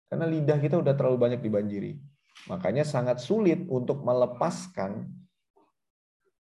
Karena 0.08 0.24
lidah 0.24 0.56
kita 0.56 0.80
udah 0.80 0.96
terlalu 0.96 1.18
banyak 1.20 1.40
dibanjiri 1.44 2.15
makanya 2.46 2.86
sangat 2.86 3.22
sulit 3.22 3.62
untuk 3.66 4.02
melepaskan 4.02 5.06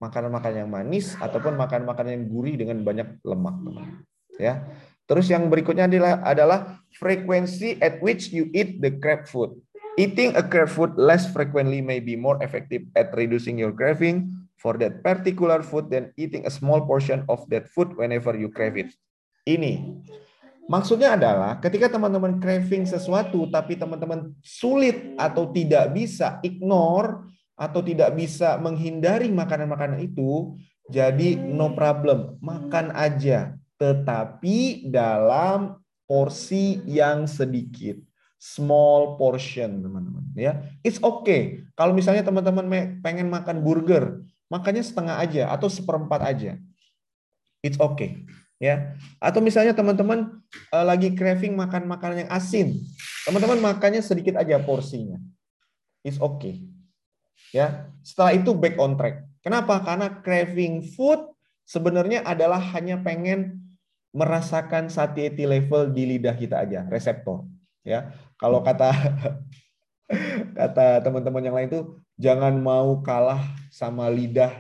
makanan-makanan 0.03 0.67
yang 0.67 0.73
manis 0.73 1.17
ataupun 1.17 1.57
makanan-makanan 1.57 2.13
yang 2.21 2.27
gurih 2.29 2.55
dengan 2.59 2.83
banyak 2.85 3.09
lemak, 3.25 3.57
teman. 3.65 3.87
Ya. 4.37 4.67
Terus 5.05 5.29
yang 5.29 5.49
berikutnya 5.53 5.89
adalah 5.89 6.15
adalah 6.25 6.61
frekuensi 6.97 7.81
at 7.81 8.01
which 8.01 8.33
you 8.33 8.49
eat 8.57 8.81
the 8.81 8.93
crab 9.01 9.29
food. 9.29 9.53
Eating 9.95 10.35
a 10.35 10.43
crab 10.43 10.67
food 10.67 10.99
less 10.99 11.31
frequently 11.31 11.79
may 11.79 12.03
be 12.03 12.19
more 12.19 12.41
effective 12.43 12.83
at 12.99 13.15
reducing 13.15 13.55
your 13.55 13.71
craving 13.71 14.27
for 14.59 14.75
that 14.81 15.07
particular 15.07 15.63
food 15.63 15.87
than 15.93 16.11
eating 16.19 16.43
a 16.49 16.53
small 16.53 16.83
portion 16.83 17.23
of 17.31 17.47
that 17.53 17.71
food 17.71 17.95
whenever 17.95 18.35
you 18.35 18.51
crave 18.51 18.75
it. 18.75 18.91
Ini 19.45 20.03
maksudnya 20.71 21.17
adalah 21.17 21.61
ketika 21.61 21.93
teman-teman 21.93 22.41
craving 22.41 22.89
sesuatu 22.89 23.49
tapi 23.49 23.77
teman-teman 23.77 24.33
sulit 24.41 25.15
atau 25.17 25.51
tidak 25.53 25.93
bisa 25.93 26.41
ignore 26.41 27.35
atau 27.55 27.81
tidak 27.81 28.15
bisa 28.19 28.59
menghindari 28.59 29.31
makanan-makanan 29.31 30.03
itu, 30.03 30.59
jadi 30.91 31.39
no 31.39 31.73
problem, 31.73 32.37
makan 32.43 32.91
aja, 32.93 33.55
tetapi 33.79 34.91
dalam 34.91 35.79
porsi 36.05 36.83
yang 36.85 37.25
sedikit, 37.31 37.97
small 38.37 39.17
portion, 39.17 39.81
teman-teman. 39.81 40.25
Ya, 40.35 40.67
it's 40.83 41.01
okay. 41.01 41.65
Kalau 41.79 41.95
misalnya 41.95 42.27
teman-teman 42.27 42.67
pengen 43.01 43.31
makan 43.31 43.63
burger, 43.63 44.21
makannya 44.51 44.83
setengah 44.83 45.17
aja 45.23 45.43
atau 45.55 45.71
seperempat 45.71 46.21
aja, 46.27 46.59
it's 47.63 47.79
okay. 47.79 48.27
Ya. 48.65 48.97
Atau 49.21 49.45
misalnya 49.45 49.77
teman-teman 49.77 50.41
uh, 50.73 50.85
lagi 50.89 51.13
craving 51.13 51.53
makan 51.53 51.85
makanan 51.85 52.25
yang 52.25 52.33
asin. 52.33 52.81
Teman-teman 53.29 53.61
makannya 53.61 54.01
sedikit 54.01 54.41
aja 54.41 54.57
porsinya. 54.57 55.21
It's 56.01 56.17
okay. 56.17 56.65
Ya. 57.53 57.93
Setelah 58.01 58.33
itu 58.41 58.57
back 58.57 58.81
on 58.81 58.97
track. 58.97 59.21
Kenapa? 59.45 59.85
Karena 59.85 60.09
craving 60.25 60.97
food 60.97 61.21
sebenarnya 61.69 62.25
adalah 62.25 62.61
hanya 62.73 62.97
pengen 63.05 63.61
merasakan 64.15 64.89
satiety 64.89 65.45
level 65.45 65.91
di 65.91 66.17
lidah 66.17 66.33
kita 66.33 66.63
aja, 66.65 66.87
reseptor. 66.87 67.45
Ya, 67.85 68.15
kalau 68.41 68.65
kata 68.65 68.95
kata 70.59 71.03
teman-teman 71.05 71.45
yang 71.45 71.57
lain 71.59 71.69
itu 71.69 71.81
jangan 72.17 72.55
mau 72.57 73.03
kalah 73.03 73.43
sama 73.69 74.09
lidah 74.09 74.55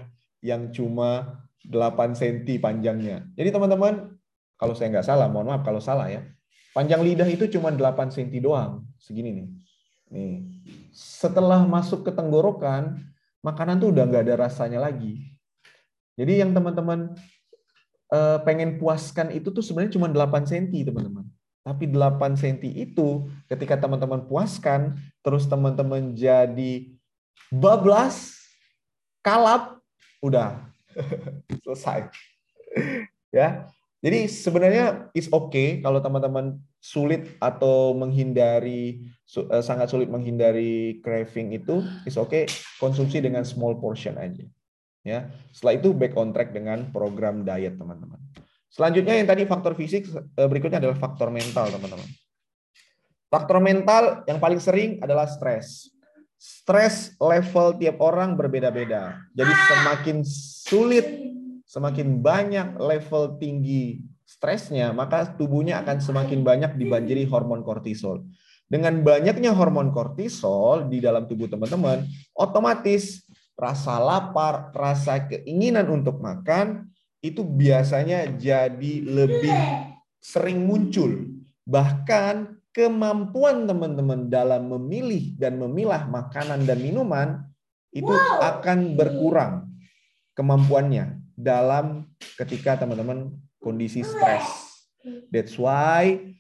yang 0.45 0.69
cuma 0.75 1.41
8 1.69 2.13
cm 2.13 2.61
panjangnya. 2.61 3.25
Jadi 3.35 3.49
teman-teman, 3.49 4.13
kalau 4.61 4.77
saya 4.77 4.93
nggak 4.93 5.07
salah, 5.07 5.27
mohon 5.33 5.49
maaf 5.49 5.65
kalau 5.65 5.81
salah 5.81 6.13
ya, 6.13 6.25
panjang 6.77 7.01
lidah 7.01 7.27
itu 7.29 7.49
cuma 7.49 7.73
8 7.73 8.13
cm 8.13 8.45
doang, 8.45 8.85
segini 9.01 9.31
nih. 9.33 9.49
Nih, 10.13 10.35
setelah 10.93 11.65
masuk 11.65 12.05
ke 12.05 12.13
tenggorokan, 12.13 13.01
makanan 13.41 13.81
tuh 13.81 13.91
udah 13.97 14.05
nggak 14.05 14.25
ada 14.29 14.35
rasanya 14.47 14.85
lagi. 14.85 15.25
Jadi 16.15 16.45
yang 16.45 16.55
teman-teman 16.55 17.17
uh, 18.13 18.39
pengen 18.47 18.79
puaskan 18.79 19.33
itu 19.35 19.51
tuh 19.51 19.65
sebenarnya 19.65 19.97
cuma 19.97 20.07
8 20.13 20.45
cm, 20.47 20.93
teman-teman. 20.93 21.25
Tapi 21.65 21.89
8 21.89 22.37
cm 22.37 22.61
itu 22.77 23.25
ketika 23.49 23.81
teman-teman 23.81 24.29
puaskan, 24.29 25.01
terus 25.25 25.49
teman-teman 25.49 26.13
jadi 26.13 26.93
bablas, 27.49 28.37
kalap, 29.25 29.81
udah 30.21 30.74
selesai. 31.65 32.11
ya. 33.31 33.69
Jadi 34.05 34.29
sebenarnya 34.29 35.09
is 35.17 35.33
okay 35.33 35.81
kalau 35.81 35.97
teman-teman 35.97 36.61
sulit 36.77 37.41
atau 37.41 37.97
menghindari 37.97 39.01
eh, 39.25 39.65
sangat 39.65 39.89
sulit 39.89 40.13
menghindari 40.13 41.01
craving 41.01 41.57
itu 41.57 41.81
is 42.05 42.21
okay 42.21 42.45
konsumsi 42.77 43.25
dengan 43.25 43.49
small 43.49 43.81
portion 43.81 44.21
aja. 44.21 44.45
Ya. 45.01 45.33
Setelah 45.57 45.81
itu 45.81 45.97
back 45.97 46.21
on 46.21 46.37
track 46.37 46.53
dengan 46.53 46.93
program 46.93 47.49
diet 47.49 47.81
teman-teman. 47.81 48.21
Selanjutnya 48.69 49.17
yang 49.17 49.29
tadi 49.31 49.49
faktor 49.49 49.73
fisik 49.73 50.05
eh, 50.13 50.49
berikutnya 50.51 50.85
adalah 50.85 51.01
faktor 51.01 51.33
mental 51.33 51.73
teman-teman. 51.73 52.09
Faktor 53.33 53.59
mental 53.59 54.03
yang 54.29 54.37
paling 54.37 54.61
sering 54.61 55.01
adalah 55.01 55.25
stres. 55.25 55.94
Stres 56.45 57.17
level 57.17 57.81
tiap 57.81 58.05
orang 58.05 58.37
berbeda-beda. 58.37 59.17
Jadi 59.33 59.49
semakin 59.49 60.17
sulit, 60.69 61.07
semakin 61.65 62.21
banyak 62.21 62.77
level 62.77 63.41
tinggi 63.41 64.05
stresnya, 64.29 64.93
maka 64.93 65.25
tubuhnya 65.41 65.81
akan 65.81 66.05
semakin 66.05 66.45
banyak 66.45 66.77
dibanjiri 66.77 67.25
hormon 67.25 67.65
kortisol. 67.65 68.29
Dengan 68.69 69.01
banyaknya 69.01 69.57
hormon 69.57 69.89
kortisol 69.89 70.85
di 70.93 71.01
dalam 71.01 71.25
tubuh 71.25 71.49
teman-teman, 71.49 72.05
otomatis 72.37 73.25
rasa 73.57 73.97
lapar, 73.97 74.69
rasa 74.77 75.25
keinginan 75.25 75.89
untuk 75.89 76.21
makan 76.21 76.93
itu 77.25 77.41
biasanya 77.41 78.29
jadi 78.37 78.95
lebih 79.01 79.57
sering 80.21 80.61
muncul. 80.69 81.25
Bahkan 81.65 82.64
kemampuan 82.75 83.71
teman-teman 83.71 84.27
dalam 84.27 84.67
memilih 84.67 85.39
dan 85.39 85.57
memilah 85.63 86.11
makanan 86.11 86.67
dan 86.67 86.83
minuman 86.83 87.47
itu 87.95 88.11
akan 88.43 88.99
berkurang 88.99 89.71
kemampuannya 90.35 91.23
dalam 91.39 92.11
ketika 92.35 92.83
teman-teman 92.83 93.31
kondisi 93.63 94.03
stres. 94.03 94.75
That's 95.31 95.55
why 95.55 96.35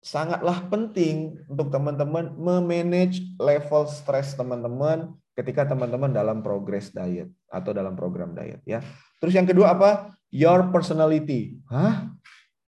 sangatlah 0.00 0.64
penting 0.72 1.36
untuk 1.52 1.68
teman-teman 1.68 2.32
memanage 2.40 3.20
level 3.36 3.84
stres 3.92 4.32
teman-teman 4.32 5.12
ketika 5.36 5.68
teman-teman 5.68 6.10
dalam 6.10 6.40
progress 6.40 6.88
diet 6.90 7.28
atau 7.52 7.76
dalam 7.76 7.92
program 7.92 8.32
diet 8.32 8.64
ya. 8.64 8.80
Terus 9.20 9.36
yang 9.36 9.44
kedua 9.44 9.76
apa? 9.76 10.16
Your 10.32 10.72
personality. 10.72 11.60
Hah? 11.68 12.08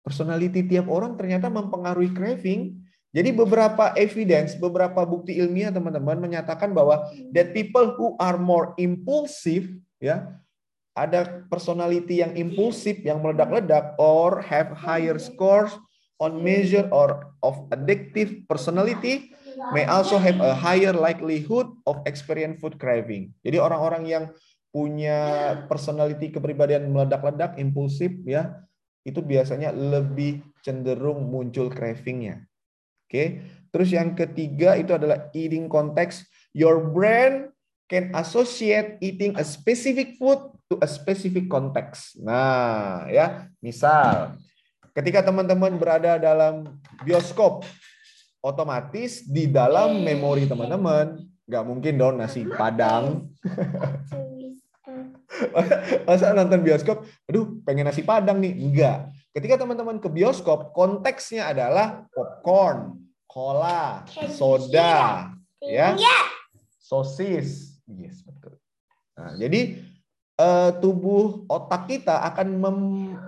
Personality 0.09 0.65
tiap 0.65 0.89
orang 0.89 1.21
ternyata 1.21 1.53
mempengaruhi 1.53 2.17
craving. 2.17 2.81
Jadi 3.13 3.29
beberapa 3.37 3.93
evidence, 3.93 4.57
beberapa 4.57 5.05
bukti 5.05 5.37
ilmiah 5.37 5.69
teman-teman 5.69 6.17
menyatakan 6.17 6.73
bahwa 6.73 7.13
that 7.37 7.53
people 7.53 7.93
who 7.93 8.17
are 8.17 8.41
more 8.41 8.73
impulsive 8.81 9.69
ya, 10.01 10.33
ada 10.97 11.45
personality 11.53 12.25
yang 12.25 12.33
impulsif 12.41 13.05
yang 13.05 13.21
meledak-ledak 13.21 13.93
or 14.01 14.41
have 14.41 14.73
higher 14.73 15.21
scores 15.21 15.77
on 16.17 16.41
measure 16.41 16.89
or 16.89 17.37
of 17.45 17.69
addictive 17.69 18.49
personality 18.49 19.37
may 19.77 19.85
also 19.85 20.17
have 20.17 20.41
a 20.41 20.57
higher 20.57 20.97
likelihood 20.97 21.69
of 21.85 22.01
experience 22.09 22.57
food 22.65 22.81
craving. 22.81 23.29
Jadi 23.45 23.61
orang-orang 23.61 24.09
yang 24.09 24.25
punya 24.73 25.21
personality 25.67 26.29
kepribadian 26.29 26.93
meledak-ledak, 26.93 27.57
impulsif 27.57 28.13
ya, 28.25 28.68
itu 29.09 29.25
biasanya 29.25 29.73
lebih 29.73 30.45
cenderung 30.61 31.25
muncul 31.33 31.73
cravingnya. 31.73 32.45
Oke. 33.09 33.41
Terus 33.73 33.89
yang 33.93 34.13
ketiga 34.13 34.77
itu 34.77 34.93
adalah 34.93 35.33
eating 35.33 35.69
context. 35.69 36.29
Your 36.53 36.81
brain 36.93 37.49
can 37.89 38.13
associate 38.13 39.01
eating 39.01 39.33
a 39.41 39.45
specific 39.45 40.21
food 40.21 40.41
to 40.69 40.77
a 40.85 40.89
specific 40.89 41.49
context. 41.49 42.21
Nah, 42.21 43.09
ya, 43.09 43.49
misal 43.65 44.37
ketika 44.93 45.25
teman-teman 45.25 45.79
berada 45.79 46.19
dalam 46.19 46.77
bioskop, 47.07 47.65
otomatis 48.43 49.25
di 49.25 49.47
dalam 49.47 50.03
memori 50.03 50.45
teman-teman 50.45 51.23
nggak 51.49 51.65
mungkin 51.65 51.95
dong 51.97 52.21
nasi 52.21 52.45
padang. 52.45 53.31
Masa 56.09 56.35
nonton 56.35 56.61
bioskop, 56.63 57.07
aduh 57.29 57.63
pengen 57.63 57.89
nasi 57.89 58.03
padang 58.03 58.39
nih. 58.43 58.55
Enggak. 58.55 59.13
Ketika 59.33 59.61
teman-teman 59.61 60.03
ke 60.03 60.09
bioskop, 60.11 60.75
konteksnya 60.75 61.53
adalah 61.53 62.09
popcorn, 62.11 62.99
cola, 63.29 64.03
soda, 64.35 65.31
ya, 65.63 65.95
sosis. 66.83 67.79
Yes, 67.87 68.25
betul. 68.27 68.59
Nah, 69.15 69.37
jadi 69.39 69.79
uh, 70.41 70.71
tubuh 70.81 71.45
otak 71.47 71.87
kita 71.91 72.25
akan 72.35 72.59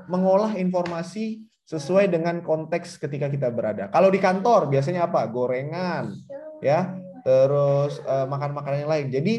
mengolah 0.09 0.57
informasi 0.57 1.45
sesuai 1.67 2.11
dengan 2.11 2.43
konteks 2.43 2.99
ketika 2.99 3.31
kita 3.31 3.47
berada. 3.55 3.87
Kalau 3.95 4.11
di 4.11 4.19
kantor 4.19 4.67
biasanya 4.67 5.07
apa? 5.07 5.23
Gorengan, 5.31 6.11
ya, 6.59 6.99
terus 7.23 8.03
uh, 8.03 8.27
makan 8.27 8.51
makanan 8.57 8.79
yang 8.83 8.91
lain. 8.91 9.07
Jadi 9.15 9.35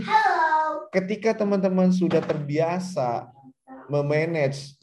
ketika 0.91 1.34
teman-teman 1.34 1.89
sudah 1.89 2.19
terbiasa 2.21 3.32
memanage 3.88 4.75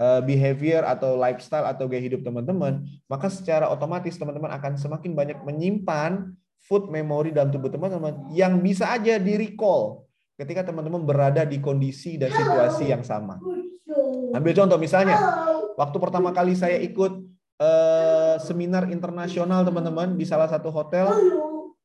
uh, 0.00 0.24
behavior 0.24 0.82
atau 0.88 1.14
lifestyle 1.14 1.68
atau 1.68 1.86
gaya 1.86 2.02
hidup 2.02 2.24
teman-teman, 2.24 2.82
maka 3.06 3.28
secara 3.28 3.68
otomatis 3.68 4.16
teman-teman 4.16 4.50
akan 4.56 4.80
semakin 4.80 5.12
banyak 5.12 5.38
menyimpan 5.44 6.32
food 6.64 6.90
memory 6.90 7.30
dalam 7.30 7.54
tubuh 7.54 7.70
teman-teman 7.70 8.32
yang 8.34 8.58
bisa 8.58 8.90
aja 8.90 9.20
di 9.20 9.38
recall 9.38 10.08
ketika 10.34 10.66
teman-teman 10.66 11.06
berada 11.06 11.46
di 11.46 11.62
kondisi 11.62 12.18
dan 12.18 12.32
situasi 12.34 12.90
yang 12.90 13.06
sama. 13.06 13.38
Ambil 14.34 14.52
contoh 14.52 14.76
misalnya, 14.76 15.16
Waktu 15.78 15.96
pertama 16.02 16.34
kali 16.34 16.58
saya 16.58 16.74
ikut 16.82 17.22
uh, 17.62 18.34
seminar 18.42 18.90
internasional 18.90 19.62
teman-teman 19.62 20.18
di 20.18 20.26
salah 20.26 20.50
satu 20.50 20.74
hotel, 20.74 21.06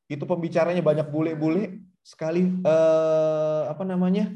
itu 0.09 0.25
pembicaranya 0.25 0.81
banyak 0.81 1.13
bule-bule 1.13 1.77
sekali 2.03 2.51
uh, 2.67 3.71
apa 3.71 3.87
namanya? 3.87 4.35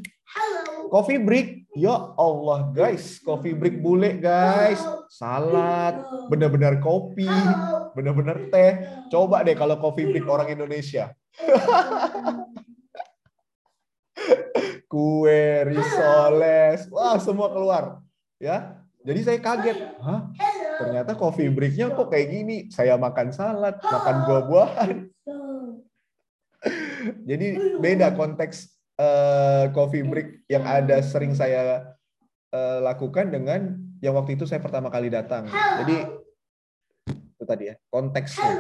Coffee 0.88 1.20
break. 1.20 1.68
Ya 1.78 1.94
Allah 2.18 2.74
guys, 2.74 3.22
coffee 3.22 3.54
break 3.54 3.86
bule 3.86 4.18
guys. 4.18 4.82
Salad, 5.14 6.02
benar-benar 6.26 6.82
kopi, 6.82 7.30
benar-benar 7.94 8.50
teh. 8.50 9.06
Coba 9.14 9.46
deh 9.46 9.54
kalau 9.54 9.78
coffee 9.78 10.10
break 10.10 10.26
orang 10.26 10.50
Indonesia. 10.50 11.14
Kue, 14.90 15.68
risoles, 15.68 16.90
wah 16.90 17.20
semua 17.22 17.54
keluar. 17.54 18.02
Ya, 18.42 18.82
jadi 19.06 19.20
saya 19.22 19.40
kaget, 19.40 19.78
hah? 20.04 20.32
Ternyata 20.84 21.16
coffee 21.16 21.48
break-nya 21.48 21.96
kok 21.96 22.12
kayak 22.12 22.28
gini. 22.28 22.58
Saya 22.68 23.00
makan 23.00 23.32
salad, 23.32 23.80
makan 23.80 24.16
buah-buahan. 24.28 24.92
Jadi 27.24 27.78
beda 27.78 28.12
konteks 28.16 28.72
uh, 29.00 29.70
coffee 29.72 30.04
break 30.04 30.48
yang 30.50 30.66
ada 30.66 31.00
sering 31.04 31.36
saya 31.38 31.94
uh, 32.52 32.80
lakukan 32.84 33.30
dengan 33.32 33.76
yang 34.04 34.18
waktu 34.18 34.36
itu 34.36 34.46
saya 34.50 34.64
pertama 34.64 34.92
kali 34.92 35.12
datang. 35.12 35.48
Jadi 35.52 35.98
itu 37.08 37.44
tadi 37.46 37.72
ya 37.72 37.76
konteksnya. 37.88 38.52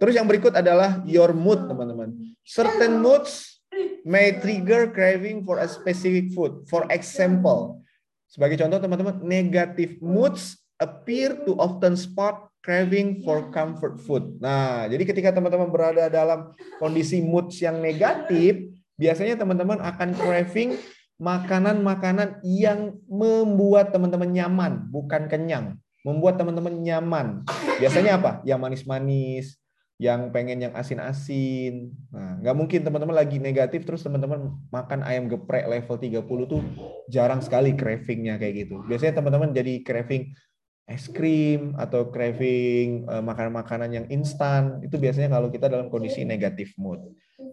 Terus 0.00 0.14
yang 0.18 0.26
berikut 0.26 0.52
adalah 0.56 1.00
your 1.06 1.30
mood 1.30 1.70
teman-teman. 1.70 2.12
Certain 2.42 2.98
moods 2.98 3.62
may 4.04 4.36
trigger 4.36 4.90
craving 4.90 5.46
for 5.46 5.62
a 5.62 5.68
specific 5.70 6.34
food. 6.34 6.66
For 6.68 6.84
example, 6.92 7.84
Sebagai 8.34 8.58
contoh 8.58 8.82
teman-teman, 8.82 9.22
negative 9.22 10.02
moods 10.02 10.58
appear 10.82 11.46
to 11.46 11.54
often 11.54 11.94
spot 11.94 12.50
craving 12.64 13.20
for 13.20 13.52
comfort 13.52 14.00
food. 14.00 14.40
Nah, 14.40 14.88
jadi 14.88 15.04
ketika 15.04 15.36
teman-teman 15.36 15.68
berada 15.68 16.08
dalam 16.08 16.56
kondisi 16.80 17.20
moods 17.20 17.60
yang 17.60 17.76
negatif, 17.84 18.72
biasanya 18.96 19.36
teman-teman 19.36 19.84
akan 19.84 20.16
craving 20.16 20.80
makanan-makanan 21.20 22.40
yang 22.42 22.96
membuat 23.04 23.92
teman-teman 23.92 24.32
nyaman, 24.32 24.72
bukan 24.88 25.28
kenyang. 25.28 25.76
Membuat 26.08 26.40
teman-teman 26.40 26.80
nyaman. 26.80 27.44
Biasanya 27.80 28.16
apa? 28.16 28.40
Yang 28.48 28.60
manis-manis, 28.60 29.46
yang 30.00 30.34
pengen 30.34 30.58
yang 30.68 30.74
asin-asin. 30.74 31.94
Nah, 32.10 32.40
nggak 32.42 32.56
mungkin 32.56 32.80
teman-teman 32.82 33.14
lagi 33.14 33.38
negatif 33.38 33.86
terus 33.86 34.02
teman-teman 34.02 34.56
makan 34.68 35.00
ayam 35.06 35.30
geprek 35.30 35.68
level 35.70 35.96
30 36.00 36.50
tuh 36.50 36.62
jarang 37.06 37.38
sekali 37.38 37.78
cravingnya 37.78 38.40
kayak 38.40 38.66
gitu. 38.66 38.82
Biasanya 38.84 39.22
teman-teman 39.22 39.54
jadi 39.54 39.80
craving 39.86 40.34
es 40.84 41.08
krim 41.08 41.72
atau 41.80 42.12
craving 42.12 43.08
eh, 43.08 43.22
makanan-makanan 43.24 43.90
yang 43.92 44.06
instan. 44.12 44.80
Itu 44.84 45.00
biasanya 45.00 45.32
kalau 45.32 45.48
kita 45.48 45.68
dalam 45.68 45.88
kondisi 45.88 46.24
negatif 46.24 46.76
mood. 46.76 47.00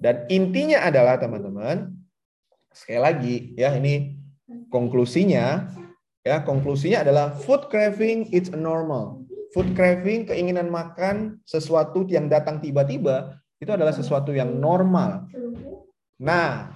Dan 0.02 0.28
intinya 0.28 0.84
adalah 0.86 1.17
teman-teman 1.17 1.94
sekali 2.72 3.00
lagi 3.04 3.36
ya 3.60 3.76
ini 3.76 4.15
konklusinya 4.72 5.67
ya 6.24 6.39
konklusinya 6.39 7.04
adalah 7.04 7.36
food 7.36 7.67
craving 7.67 8.32
it's 8.32 8.48
normal 8.56 9.22
food 9.52 9.76
craving, 9.76 10.28
keinginan 10.32 10.72
makan 10.72 11.39
sesuatu 11.44 12.08
yang 12.08 12.32
datang 12.32 12.63
tiba-tiba, 12.63 13.36
itu 13.60 13.70
adalah 13.70 13.91
sesuatu 13.91 14.32
yang 14.32 14.58
normal. 14.58 15.28
Nah, 16.17 16.72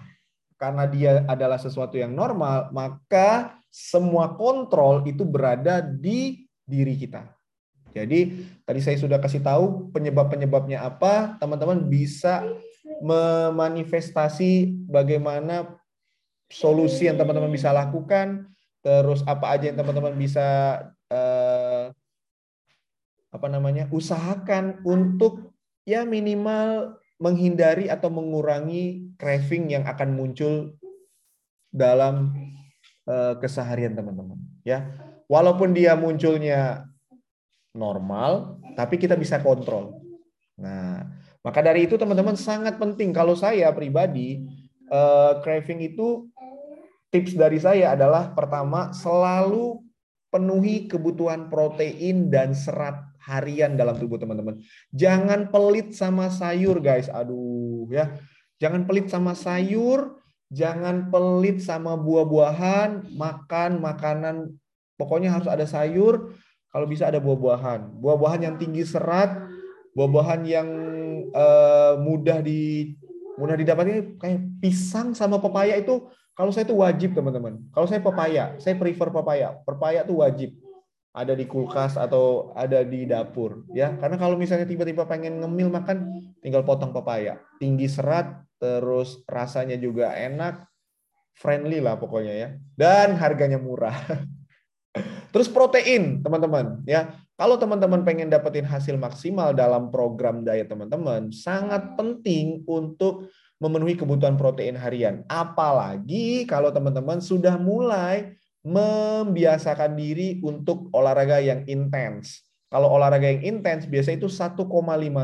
karena 0.60 0.84
dia 0.88 1.12
adalah 1.26 1.58
sesuatu 1.58 1.96
yang 1.96 2.12
normal, 2.12 2.70
maka 2.76 3.58
semua 3.72 4.36
kontrol 4.36 5.04
itu 5.08 5.24
berada 5.24 5.84
di 5.84 6.44
diri 6.65 6.97
kita. 6.97 7.25
Jadi, 7.95 8.43
tadi 8.67 8.80
saya 8.84 8.99
sudah 8.99 9.23
kasih 9.23 9.39
tahu 9.39 9.89
penyebab-penyebabnya 9.95 10.84
apa, 10.84 11.39
teman-teman 11.39 11.88
bisa 11.88 12.43
memanifestasi 12.99 14.84
bagaimana 14.91 15.80
solusi 16.51 17.08
yang 17.08 17.15
teman-teman 17.15 17.49
bisa 17.49 17.71
lakukan, 17.71 18.51
terus 18.84 19.23
apa 19.23 19.56
aja 19.56 19.71
yang 19.71 19.80
teman-teman 19.80 20.13
bisa 20.13 20.47
uh, 21.10 21.89
apa 23.32 23.47
namanya 23.51 23.88
usahakan 23.91 24.80
untuk 24.88 25.56
ya 25.84 26.08
minimal 26.08 26.99
menghindari 27.19 27.88
atau 27.88 28.12
mengurangi 28.12 29.15
craving 29.19 29.71
yang 29.71 29.84
akan 29.88 30.15
muncul 30.15 30.75
dalam 31.71 32.32
uh, 33.08 33.36
keseharian 33.39 33.95
teman-teman 33.95 34.39
ya 34.63 34.88
walaupun 35.27 35.73
dia 35.73 35.97
munculnya 35.97 36.85
normal 37.75 38.61
tapi 38.77 38.99
kita 38.99 39.17
bisa 39.19 39.41
kontrol 39.41 40.01
nah 40.55 41.03
maka 41.45 41.61
dari 41.61 41.85
itu 41.85 41.99
teman-teman 41.99 42.33
sangat 42.33 42.81
penting 42.81 43.13
kalau 43.13 43.38
saya 43.38 43.69
pribadi 43.75 44.41
uh, 44.89 45.38
craving 45.45 45.93
itu 45.93 46.29
tips 47.13 47.38
dari 47.38 47.61
saya 47.61 47.93
adalah 47.93 48.33
pertama 48.33 48.89
selalu 48.91 49.85
penuhi 50.33 50.89
kebutuhan 50.91 51.47
protein 51.47 52.27
dan 52.27 52.51
serat 52.51 52.99
harian 53.23 53.73
dalam 53.79 53.95
tubuh 53.95 54.19
teman-teman. 54.19 54.59
Jangan 54.91 55.49
pelit 55.49 55.95
sama 55.97 56.27
sayur 56.27 56.83
guys. 56.83 57.07
Aduh 57.07 57.88
ya. 57.89 58.13
Jangan 58.59 58.88
pelit 58.88 59.11
sama 59.11 59.35
sayur, 59.35 60.19
jangan 60.47 61.11
pelit 61.11 61.59
sama 61.59 61.99
buah-buahan, 61.99 63.15
makan 63.15 63.83
makanan 63.83 64.35
pokoknya 64.95 65.31
harus 65.31 65.47
ada 65.47 65.63
sayur, 65.63 66.36
kalau 66.71 66.88
bisa 66.89 67.08
ada 67.08 67.23
buah-buahan. 67.23 67.99
Buah-buahan 68.03 68.41
yang 68.51 68.55
tinggi 68.60 68.84
serat, 68.84 69.36
buah-buahan 69.95 70.41
yang 70.43 70.67
uh, 71.31 71.95
mudah 71.99 72.43
di 72.43 72.93
mudah 73.36 73.55
didapatkan 73.60 74.15
kayak 74.15 74.39
pisang 74.63 75.12
sama 75.12 75.43
pepaya 75.43 75.75
itu 75.75 76.08
kalau 76.36 76.51
saya 76.51 76.67
itu 76.67 76.75
wajib 76.75 77.15
teman-teman. 77.15 77.63
Kalau 77.71 77.88
saya 77.88 78.03
pepaya, 78.03 78.60
saya 78.60 78.75
prefer 78.75 79.08
pepaya. 79.12 79.55
Pepaya 79.63 80.03
itu 80.03 80.19
wajib 80.19 80.51
ada 81.15 81.31
di 81.31 81.47
kulkas 81.47 81.95
atau 81.95 82.51
ada 82.51 82.84
di 82.84 83.08
dapur 83.08 83.63
ya 83.71 83.95
karena 83.95 84.19
kalau 84.19 84.36
misalnya 84.36 84.67
tiba-tiba 84.67 85.08
pengen 85.08 85.39
ngemil 85.39 85.71
makan 85.71 86.12
tinggal 86.43 86.67
potong 86.67 86.91
pepaya 86.91 87.39
tinggi 87.55 87.88
serat 87.88 88.43
terus 88.60 89.23
rasanya 89.23 89.79
juga 89.79 90.12
enak 90.12 90.67
friendly 91.39 91.79
lah 91.79 91.95
pokoknya 91.95 92.34
ya 92.36 92.49
dan 92.75 93.15
harganya 93.15 93.55
murah 93.55 93.95
terus 95.36 95.52
protein 95.52 96.24
teman-teman 96.24 96.80
ya 96.88 97.12
kalau 97.36 97.60
teman-teman 97.60 98.08
pengen 98.08 98.32
dapetin 98.32 98.63
hasil 98.63 98.95
maksimal 98.95 99.52
dalam 99.52 99.91
program 99.91 100.48
diet 100.48 100.71
teman-teman 100.71 101.36
sangat 101.36 102.00
penting 102.00 102.63
untuk 102.63 103.28
memenuhi 103.60 104.00
kebutuhan 104.00 104.39
protein 104.39 104.80
harian 104.80 105.28
apalagi 105.28 106.48
kalau 106.48 106.71
teman-teman 106.71 107.19
sudah 107.19 107.60
mulai 107.60 108.39
membiasakan 108.65 109.93
diri 109.93 110.41
untuk 110.41 110.89
olahraga 110.89 111.38
yang 111.38 111.62
intens. 111.69 112.41
Kalau 112.65 112.89
olahraga 112.89 113.30
yang 113.30 113.45
intens 113.45 113.86
biasanya 113.86 114.25
itu 114.25 114.30
1,5 114.30 114.65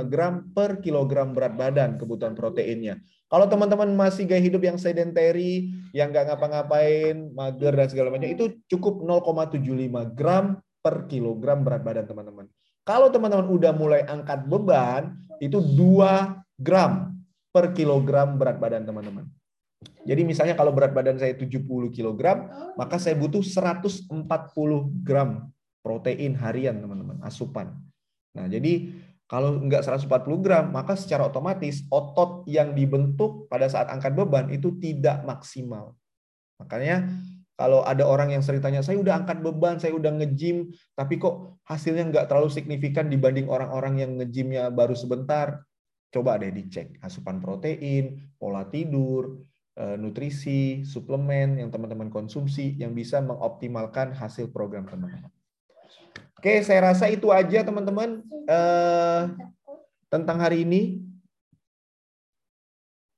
gram 0.07 0.45
per 0.53 0.77
kilogram 0.79 1.33
berat 1.33 1.57
badan 1.57 1.97
kebutuhan 1.97 2.37
proteinnya. 2.37 3.01
Kalau 3.31 3.49
teman-teman 3.49 3.89
masih 3.97 4.29
gaya 4.29 4.43
hidup 4.43 4.61
yang 4.61 4.77
sedentary, 4.77 5.73
yang 5.95 6.13
nggak 6.13 6.31
ngapa-ngapain, 6.31 7.31
mager 7.33 7.73
dan 7.73 7.87
segala 7.89 8.11
macam, 8.13 8.29
itu 8.29 8.61
cukup 8.69 9.01
0,75 9.01 10.13
gram 10.13 10.59
per 10.83 11.07
kilogram 11.09 11.65
berat 11.65 11.81
badan 11.81 12.05
teman-teman. 12.05 12.45
Kalau 12.85 13.07
teman-teman 13.09 13.47
udah 13.49 13.71
mulai 13.73 14.01
angkat 14.05 14.45
beban, 14.45 15.15
itu 15.41 15.57
2 15.57 16.61
gram 16.61 17.15
per 17.49 17.73
kilogram 17.73 18.37
berat 18.37 18.61
badan 18.61 18.85
teman-teman. 18.85 19.25
Jadi 20.05 20.21
misalnya 20.25 20.53
kalau 20.53 20.73
berat 20.73 20.93
badan 20.93 21.17
saya 21.17 21.33
70 21.33 21.61
kg, 21.89 22.21
maka 22.77 23.01
saya 23.01 23.17
butuh 23.17 23.41
140 23.41 24.09
gram 25.01 25.49
protein 25.81 26.37
harian, 26.37 26.77
teman-teman, 26.79 27.19
asupan. 27.25 27.77
Nah, 28.37 28.45
jadi 28.47 28.93
kalau 29.25 29.59
enggak 29.59 29.83
140 29.83 30.43
gram, 30.43 30.65
maka 30.71 30.95
secara 30.95 31.27
otomatis 31.27 31.83
otot 31.89 32.45
yang 32.47 32.77
dibentuk 32.77 33.49
pada 33.51 33.67
saat 33.67 33.89
angkat 33.89 34.15
beban 34.15 34.47
itu 34.53 34.75
tidak 34.79 35.23
maksimal. 35.25 35.97
Makanya 36.61 37.09
kalau 37.57 37.85
ada 37.85 38.05
orang 38.05 38.33
yang 38.33 38.43
sering 38.43 38.61
tanya, 38.61 38.81
saya 38.81 38.99
udah 38.99 39.23
angkat 39.23 39.39
beban, 39.39 39.77
saya 39.79 39.95
udah 39.95 40.11
nge-gym, 40.21 40.73
tapi 40.97 41.21
kok 41.21 41.61
hasilnya 41.65 42.09
nggak 42.09 42.25
terlalu 42.27 42.49
signifikan 42.49 43.07
dibanding 43.07 43.47
orang-orang 43.47 44.01
yang 44.01 44.11
nge-gymnya 44.19 44.69
baru 44.73 44.93
sebentar. 44.93 45.63
Coba 46.11 46.35
deh 46.35 46.51
dicek 46.51 46.99
asupan 46.99 47.39
protein, 47.39 48.35
pola 48.35 48.67
tidur, 48.67 49.39
Eh, 49.71 49.95
nutrisi, 49.95 50.83
suplemen 50.83 51.55
yang 51.55 51.71
teman-teman 51.71 52.11
konsumsi 52.11 52.75
yang 52.75 52.91
bisa 52.91 53.23
mengoptimalkan 53.23 54.11
hasil 54.11 54.51
program 54.51 54.83
teman-teman. 54.83 55.31
Oke, 56.41 56.65
saya 56.65 56.89
rasa 56.89 57.05
itu 57.05 57.29
aja 57.29 57.61
teman-teman 57.61 58.25
eh, 58.49 59.21
tentang 60.09 60.41
hari 60.41 60.65
ini. 60.65 60.97